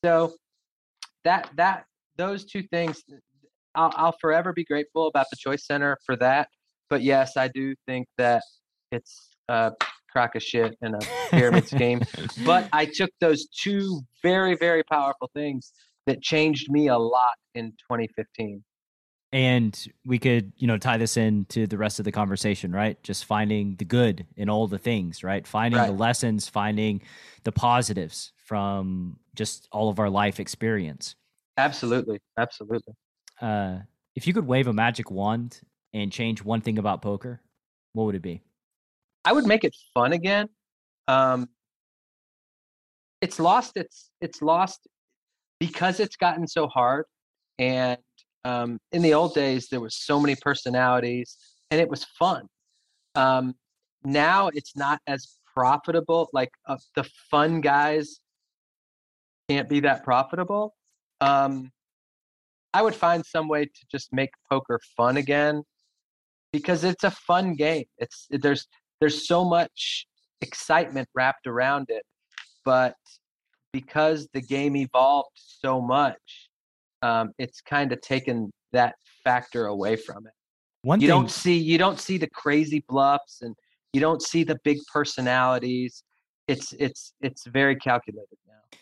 [0.05, 0.32] So
[1.24, 1.84] that that
[2.16, 3.02] those two things,
[3.74, 6.48] I'll, I'll forever be grateful about the Choice Center for that.
[6.88, 8.42] But yes, I do think that
[8.92, 9.72] it's a
[10.10, 10.98] crack of shit in a
[11.30, 12.02] pyramid scheme.
[12.44, 15.72] But I took those two very very powerful things
[16.06, 18.64] that changed me a lot in 2015
[19.32, 23.02] and we could you know tie this into the rest of the conversation right?
[23.02, 25.47] Just finding the good in all the things right?
[25.47, 25.86] Finding right.
[25.86, 27.02] the lessons finding
[27.44, 31.14] the positives from just all of our life experience.
[31.56, 32.94] Absolutely absolutely.
[33.40, 33.78] Uh
[34.14, 35.60] if you could wave a magic wand
[35.93, 37.40] and change one thing about poker
[37.93, 38.43] what would it be
[39.24, 40.49] i would make it fun again
[41.09, 41.49] um
[43.20, 44.86] it's lost its it's lost
[45.59, 47.05] because it's gotten so hard
[47.59, 47.99] and
[48.45, 51.36] um, in the old days, there was so many personalities,
[51.70, 52.47] and it was fun.
[53.15, 53.55] Um,
[54.05, 56.31] now it's not as profitable.
[56.32, 58.20] Like uh, the fun guys
[59.49, 60.74] can't be that profitable.
[61.20, 61.73] Um,
[62.73, 65.62] I would find some way to just make poker fun again
[66.53, 67.85] because it's a fun game.
[67.99, 68.66] It's there's
[69.01, 70.07] there's so much
[70.41, 72.03] excitement wrapped around it,
[72.65, 72.95] but
[73.73, 76.49] because the game evolved so much,
[77.03, 78.95] um, it's kind of taken that
[79.25, 80.33] factor away from it.
[80.83, 83.55] One you thing, don't see you don't see the crazy bluffs and
[83.93, 86.03] you don't see the big personalities.
[86.47, 88.79] It's it's it's very calculated now.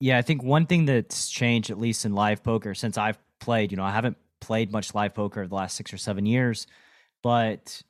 [0.00, 3.70] Yeah, I think one thing that's changed, at least in live poker, since I've played,
[3.70, 6.66] you know, I haven't played much live poker the last six or seven years,
[7.22, 7.82] but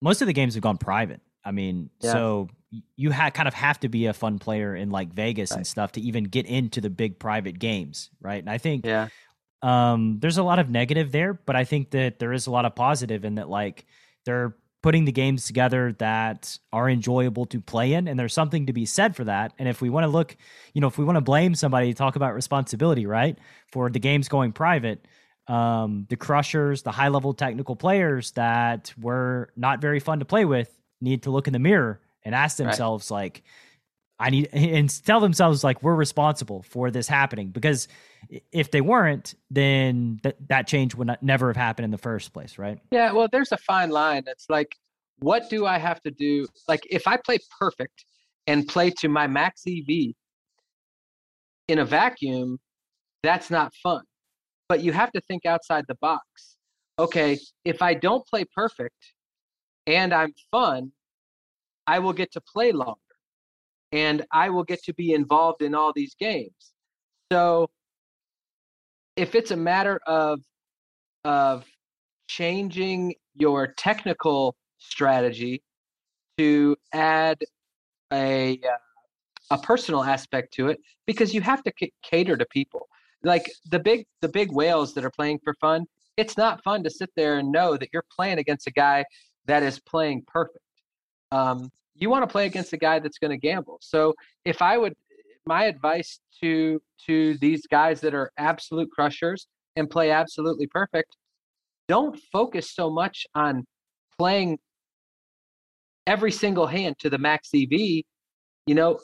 [0.00, 1.20] most of the games have gone private.
[1.44, 2.12] I mean, yeah.
[2.12, 2.48] so
[2.96, 5.58] you ha- kind of have to be a fun player in like Vegas right.
[5.58, 8.38] and stuff to even get into the big private games, right?
[8.38, 9.08] And I think yeah.
[9.62, 12.64] um, there's a lot of negative there, but I think that there is a lot
[12.64, 13.86] of positive in that like
[14.24, 18.72] they're putting the games together that are enjoyable to play in and there's something to
[18.72, 20.36] be said for that and if we want to look
[20.72, 23.38] you know if we want to blame somebody talk about responsibility right
[23.72, 25.04] for the games going private
[25.48, 30.44] um, the crushers the high level technical players that were not very fun to play
[30.44, 33.16] with need to look in the mirror and ask themselves right.
[33.16, 33.42] like
[34.20, 37.88] I need and tell themselves like we're responsible for this happening because
[38.52, 42.32] if they weren't, then th- that change would not, never have happened in the first
[42.32, 42.78] place, right?
[42.90, 44.24] Yeah, well, there's a fine line.
[44.26, 44.74] It's like,
[45.20, 46.46] what do I have to do?
[46.66, 48.04] Like, if I play perfect
[48.46, 50.14] and play to my max EV
[51.68, 52.58] in a vacuum,
[53.22, 54.02] that's not fun.
[54.68, 56.56] But you have to think outside the box.
[56.98, 59.14] Okay, if I don't play perfect
[59.86, 60.92] and I'm fun,
[61.86, 62.98] I will get to play longer
[63.92, 66.72] and I will get to be involved in all these games.
[67.32, 67.70] So
[69.16, 70.40] if it's a matter of
[71.24, 71.64] of
[72.28, 75.62] changing your technical strategy
[76.36, 77.38] to add
[78.12, 78.76] a uh,
[79.50, 81.72] a personal aspect to it because you have to
[82.02, 82.86] cater to people
[83.22, 85.84] like the big the big whales that are playing for fun
[86.16, 89.04] it's not fun to sit there and know that you're playing against a guy
[89.46, 90.58] that is playing perfect.
[91.30, 93.78] Um, you want to play against a guy that's going to gamble.
[93.80, 94.14] So
[94.44, 94.94] if i would
[95.46, 99.46] my advice to to these guys that are absolute crushers
[99.76, 101.16] and play absolutely perfect
[101.88, 103.64] don't focus so much on
[104.18, 104.58] playing
[106.06, 108.04] every single hand to the max ev you
[108.68, 108.98] know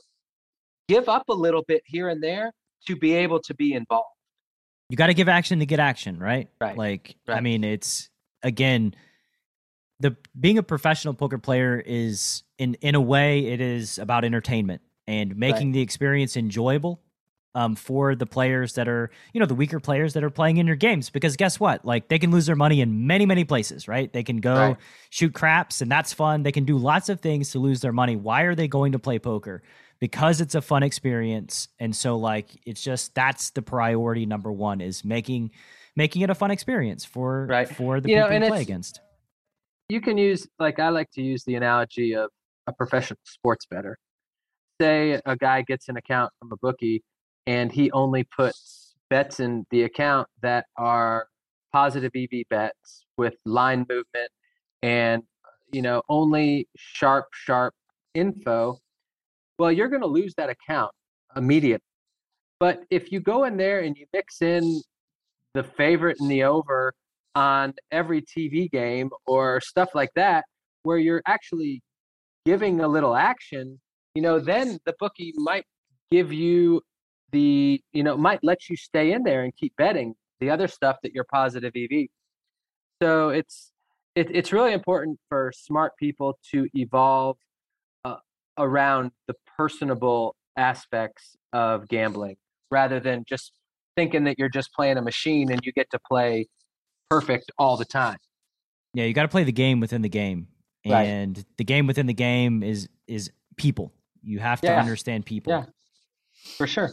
[0.86, 2.52] give up a little bit here and there
[2.86, 4.08] to be able to be involved
[4.88, 7.36] you got to give action to get action right right like right.
[7.36, 8.10] i mean it's
[8.42, 8.94] again
[10.00, 14.82] the being a professional poker player is in in a way it is about entertainment
[15.06, 15.74] and making right.
[15.74, 17.00] the experience enjoyable
[17.54, 20.66] um, for the players that are, you know, the weaker players that are playing in
[20.66, 21.10] your games.
[21.10, 21.84] Because guess what?
[21.84, 24.12] Like they can lose their money in many, many places, right?
[24.12, 24.76] They can go right.
[25.10, 26.42] shoot craps and that's fun.
[26.42, 28.16] They can do lots of things to lose their money.
[28.16, 29.62] Why are they going to play poker?
[30.00, 31.68] Because it's a fun experience.
[31.78, 35.50] And so like it's just that's the priority number one is making
[35.96, 37.68] making it a fun experience for right.
[37.68, 39.00] for the you people know, you play against.
[39.88, 42.30] You can use like I like to use the analogy of
[42.66, 43.98] a professional sports bettor
[44.80, 47.02] say a guy gets an account from a bookie
[47.46, 51.28] and he only puts bets in the account that are
[51.72, 54.30] positive EV bets with line movement
[54.82, 55.22] and
[55.72, 57.74] you know only sharp sharp
[58.14, 58.78] info
[59.58, 60.92] well you're going to lose that account
[61.36, 61.84] immediately
[62.60, 64.80] but if you go in there and you mix in
[65.54, 66.92] the favorite and the over
[67.34, 70.44] on every TV game or stuff like that
[70.84, 71.82] where you're actually
[72.44, 73.80] giving a little action
[74.14, 75.64] you know, then the bookie might
[76.10, 76.80] give you
[77.32, 80.96] the, you know, might let you stay in there and keep betting the other stuff
[81.02, 82.06] that you're positive EV.
[83.02, 83.72] So it's
[84.14, 87.36] it, it's really important for smart people to evolve
[88.04, 88.16] uh,
[88.56, 92.36] around the personable aspects of gambling
[92.70, 93.52] rather than just
[93.96, 96.46] thinking that you're just playing a machine and you get to play
[97.10, 98.18] perfect all the time.
[98.92, 100.48] Yeah, you got to play the game within the game.
[100.84, 101.46] And right.
[101.56, 103.92] the game within the game is is people.
[104.22, 104.80] You have to yeah.
[104.80, 105.52] understand people.
[105.52, 105.64] Yeah,
[106.56, 106.90] for sure.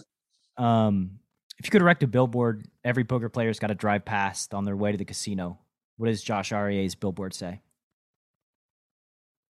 [0.57, 1.19] Um,
[1.59, 4.75] if you could erect a billboard, every poker player's got to drive past on their
[4.75, 5.59] way to the casino.
[5.97, 7.61] What does Josh Arieh's billboard say?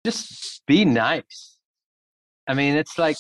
[0.06, 1.53] Just be nice.
[2.48, 3.18] I mean, it's like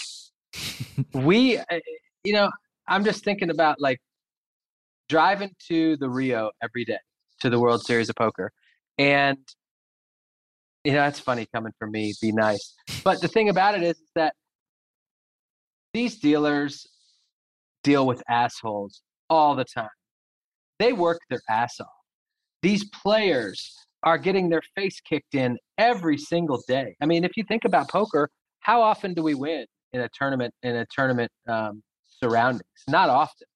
[1.13, 1.79] we, uh,
[2.23, 2.49] you know,
[2.87, 3.99] I'm just thinking about like
[5.09, 6.97] driving to the Rio every day
[7.39, 8.51] to the World Series of Poker.
[8.97, 9.37] And,
[10.83, 12.73] you know, that's funny coming from me, be nice.
[13.03, 14.33] But the thing about it is that
[15.93, 16.87] these dealers
[17.83, 19.89] deal with assholes all the time.
[20.79, 21.87] They work their ass off.
[22.61, 26.95] These players are getting their face kicked in every single day.
[27.01, 28.29] I mean, if you think about poker,
[28.63, 31.83] how often do we win in a tournament in a tournament um,
[32.21, 32.63] surroundings?
[32.87, 33.47] Not often.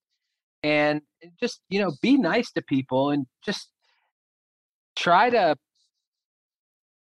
[0.64, 1.02] And
[1.40, 3.70] just you know, be nice to people and just
[4.96, 5.56] try to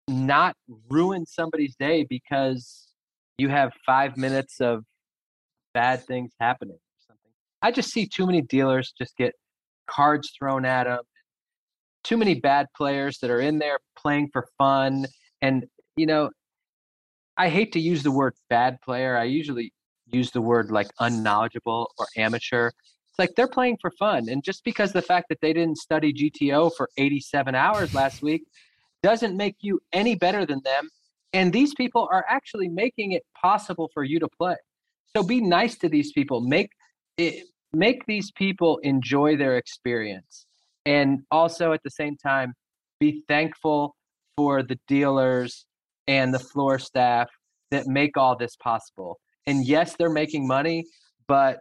[0.07, 0.55] not
[0.89, 2.87] ruin somebody's day because
[3.37, 4.83] you have five minutes of
[5.73, 7.31] bad things happening or something.
[7.61, 9.33] I just see too many dealers just get
[9.89, 11.03] cards thrown at them.
[12.03, 15.05] Too many bad players that are in there playing for fun.
[15.41, 15.65] And,
[15.95, 16.31] you know,
[17.41, 19.17] I hate to use the word bad player.
[19.17, 19.73] I usually
[20.05, 22.67] use the word like unknowledgeable or amateur.
[22.67, 24.29] It's like they're playing for fun.
[24.29, 28.43] And just because the fact that they didn't study GTO for 87 hours last week
[29.01, 30.87] doesn't make you any better than them.
[31.33, 34.57] And these people are actually making it possible for you to play.
[35.15, 36.41] So be nice to these people.
[36.41, 36.69] Make
[37.17, 40.45] it, make these people enjoy their experience,
[40.85, 42.53] and also at the same time,
[42.99, 43.95] be thankful
[44.37, 45.65] for the dealers
[46.11, 47.29] and the floor staff
[47.71, 49.17] that make all this possible.
[49.47, 50.85] And yes, they're making money,
[51.25, 51.59] but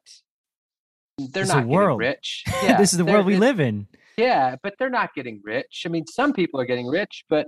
[1.19, 2.43] they're It's not getting rich.
[2.63, 3.87] this is the world we live in.
[4.17, 5.85] Yeah, but they're not getting rich.
[5.87, 7.47] I mean, some people are getting rich, but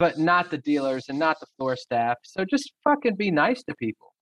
[0.00, 2.16] but not the dealers and not the floor staff.
[2.24, 4.12] So just fucking be nice to people.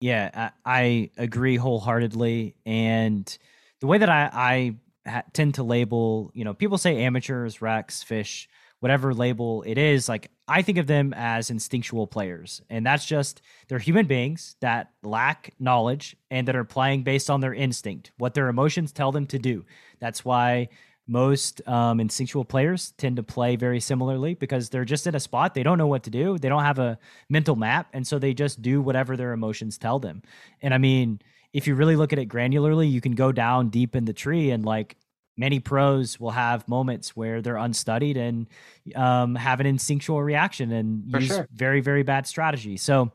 [0.00, 2.54] Yeah, I, I agree wholeheartedly.
[2.64, 3.36] And
[3.80, 8.04] the way that I, I ha- tend to label, you know, people say amateurs, racks,
[8.04, 8.48] fish,
[8.80, 12.60] whatever label it is, like I think of them as instinctual players.
[12.68, 17.40] And that's just they're human beings that lack knowledge and that are playing based on
[17.40, 19.64] their instinct, what their emotions tell them to do.
[20.00, 20.68] That's why
[21.06, 25.52] most um, instinctual players tend to play very similarly because they're just in a spot
[25.52, 26.98] they don't know what to do they don't have a
[27.28, 30.22] mental map and so they just do whatever their emotions tell them
[30.62, 31.20] and i mean
[31.52, 34.50] if you really look at it granularly you can go down deep in the tree
[34.50, 34.96] and like
[35.36, 38.46] many pros will have moments where they're unstudied and
[38.94, 41.48] um, have an instinctual reaction and For use sure.
[41.52, 43.10] very very bad strategy so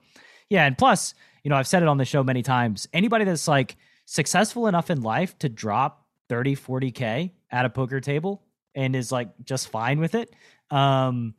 [0.50, 1.14] yeah and plus
[1.44, 4.90] you know i've said it on the show many times anybody that's like successful enough
[4.90, 8.44] in life to drop 30 40k at a poker table
[8.76, 10.34] and is like just fine with it
[10.72, 11.34] um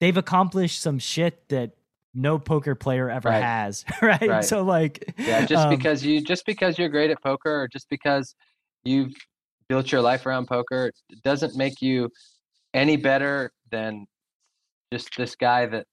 [0.00, 1.72] they've accomplished some shit that
[2.14, 3.42] no poker player ever Right.
[3.42, 4.20] has right?
[4.28, 4.44] Right.
[4.44, 7.88] so like Yeah, just um, because you just because you're great at poker or just
[7.90, 8.34] because
[8.84, 9.12] you've
[9.68, 12.08] built your life around poker it doesn't make you
[12.74, 14.06] any better than
[14.92, 15.86] just this guy that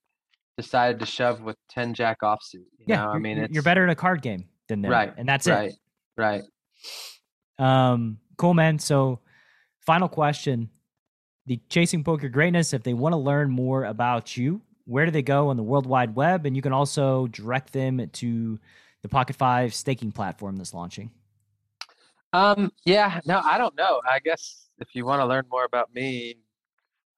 [0.57, 2.53] decided to shove with 10 jack offsuit.
[2.77, 4.91] You yeah know, I mean you're, it's you're better in a card game than them
[4.91, 5.13] right.
[5.17, 5.69] and that's right.
[5.69, 5.75] it
[6.17, 6.43] Right.
[7.57, 8.79] Um, cool, man.
[8.79, 9.19] So,
[9.81, 10.69] final question:
[11.45, 12.73] the Chasing Poker Greatness.
[12.73, 15.85] If they want to learn more about you, where do they go on the World
[15.85, 16.45] Wide Web?
[16.45, 18.59] And you can also direct them to
[19.01, 21.11] the Pocket Five staking platform that's launching.
[22.33, 24.01] Um yeah, no, I don't know.
[24.09, 26.35] I guess if you want to learn more about me,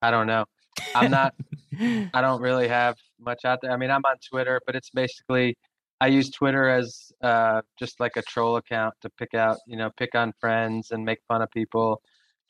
[0.02, 0.46] I don't know.
[0.94, 1.34] I'm not
[1.80, 3.72] I don't really have much out there.
[3.72, 5.58] I mean, I'm on Twitter, but it's basically
[6.02, 9.90] I use Twitter as uh, just like a troll account to pick out, you know,
[9.98, 12.02] pick on friends and make fun of people,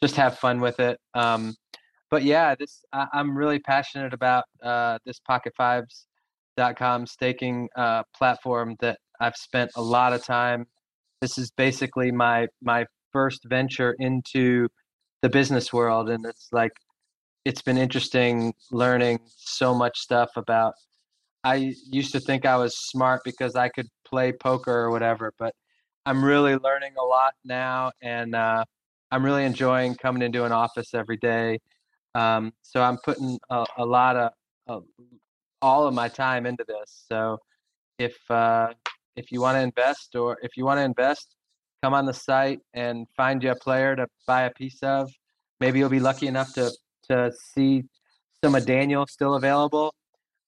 [0.01, 0.99] just have fun with it.
[1.13, 1.55] Um,
[2.09, 8.99] but yeah, this I, I'm really passionate about uh, this PocketFives.com staking uh, platform that
[9.19, 10.65] I've spent a lot of time.
[11.21, 14.67] This is basically my my first venture into
[15.21, 16.73] the business world, and it's like
[17.45, 20.73] it's been interesting learning so much stuff about
[21.45, 25.53] I used to think I was smart because I could play poker or whatever, but
[26.07, 28.65] I'm really learning a lot now and uh,
[29.11, 31.59] I'm really enjoying coming into an office every day.
[32.15, 34.33] Um, so I'm putting a, a lot
[34.67, 34.83] of,
[35.61, 37.05] all of my time into this.
[37.07, 37.37] So
[37.99, 38.69] if uh,
[39.15, 41.35] if you want to invest or if you want to invest,
[41.83, 45.09] come on the site and find you a player to buy a piece of.
[45.59, 46.71] Maybe you'll be lucky enough to
[47.09, 47.83] to see
[48.43, 49.93] some of Daniel still available.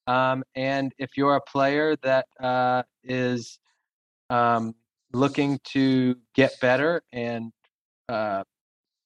[0.08, 3.60] Um, and if you're a player that uh, is
[4.30, 4.74] um,
[5.14, 7.52] looking to get better and
[8.10, 8.44] uh,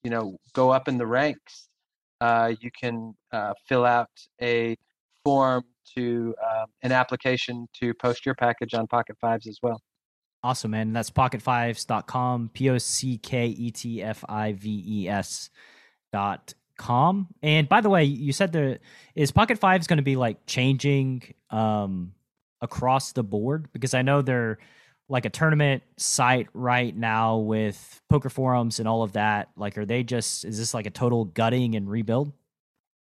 [0.03, 1.69] you know go up in the ranks,
[2.21, 4.09] uh, you can uh, fill out
[4.41, 4.75] a
[5.23, 5.63] form
[5.95, 9.81] to um, an application to post your package on Pocket Fives as well.
[10.43, 10.93] Awesome, man.
[10.93, 15.49] That's pocketfives.com, P O C K E T F I V E S
[16.11, 17.27] dot com.
[17.43, 18.79] And by the way, you said the
[19.13, 22.13] is Pocket Fives going to be like changing um
[22.61, 24.57] across the board because I know they're
[25.09, 29.49] like a tournament site right now with poker forums and all of that.
[29.57, 32.31] Like, are they just is this like a total gutting and rebuild?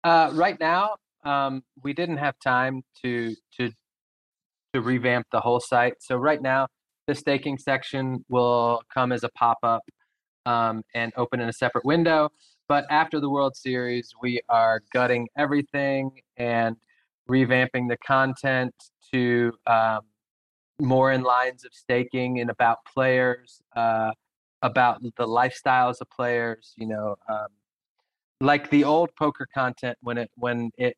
[0.02, 0.96] Uh, right now,
[1.28, 3.70] um, we didn't have time to to
[4.74, 5.94] to revamp the whole site.
[6.00, 6.68] So right now,
[7.06, 9.82] the staking section will come as a pop up
[10.46, 12.30] um, and open in a separate window.
[12.68, 16.76] But after the World Series, we are gutting everything and
[17.28, 18.74] revamping the content
[19.12, 20.00] to um,
[20.80, 24.12] more in lines of staking and about players, uh,
[24.60, 26.74] about the lifestyles of players.
[26.76, 27.48] You know, um,
[28.40, 30.96] like the old poker content when it when it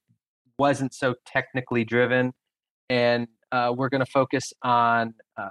[0.60, 2.32] wasn't so technically driven,
[2.90, 5.48] and uh, we're going to focus on uh,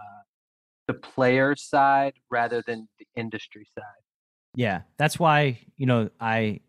[0.87, 3.83] the player side rather than the industry side.
[4.55, 6.61] Yeah, that's why, you know, I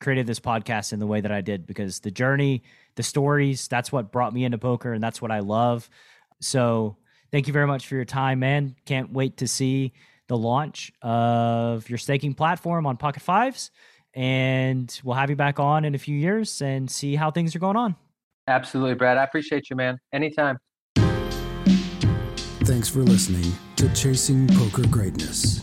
[0.00, 2.62] created this podcast in the way that I did because the journey,
[2.96, 5.88] the stories, that's what brought me into poker and that's what I love.
[6.40, 6.98] So,
[7.32, 8.76] thank you very much for your time, man.
[8.84, 9.94] Can't wait to see
[10.28, 13.70] the launch of your staking platform on Pocket Fives.
[14.16, 17.58] And we'll have you back on in a few years and see how things are
[17.58, 17.94] going on.
[18.48, 19.18] Absolutely, Brad.
[19.18, 19.98] I appreciate you, man.
[20.12, 20.58] Anytime.
[22.64, 25.62] Thanks for listening to Chasing Poker Greatness.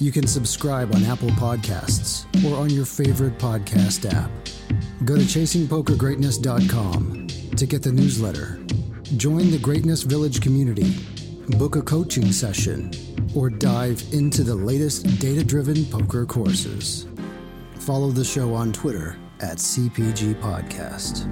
[0.00, 4.30] You can subscribe on Apple Podcasts or on your favorite podcast app.
[5.04, 7.26] Go to chasingpokergreatness.com
[7.56, 8.60] to get the newsletter,
[9.16, 10.94] join the Greatness Village community,
[11.56, 12.92] book a coaching session,
[13.34, 17.06] or dive into the latest data driven poker courses.
[17.88, 21.24] Follow the show on Twitter at CPG Podcast.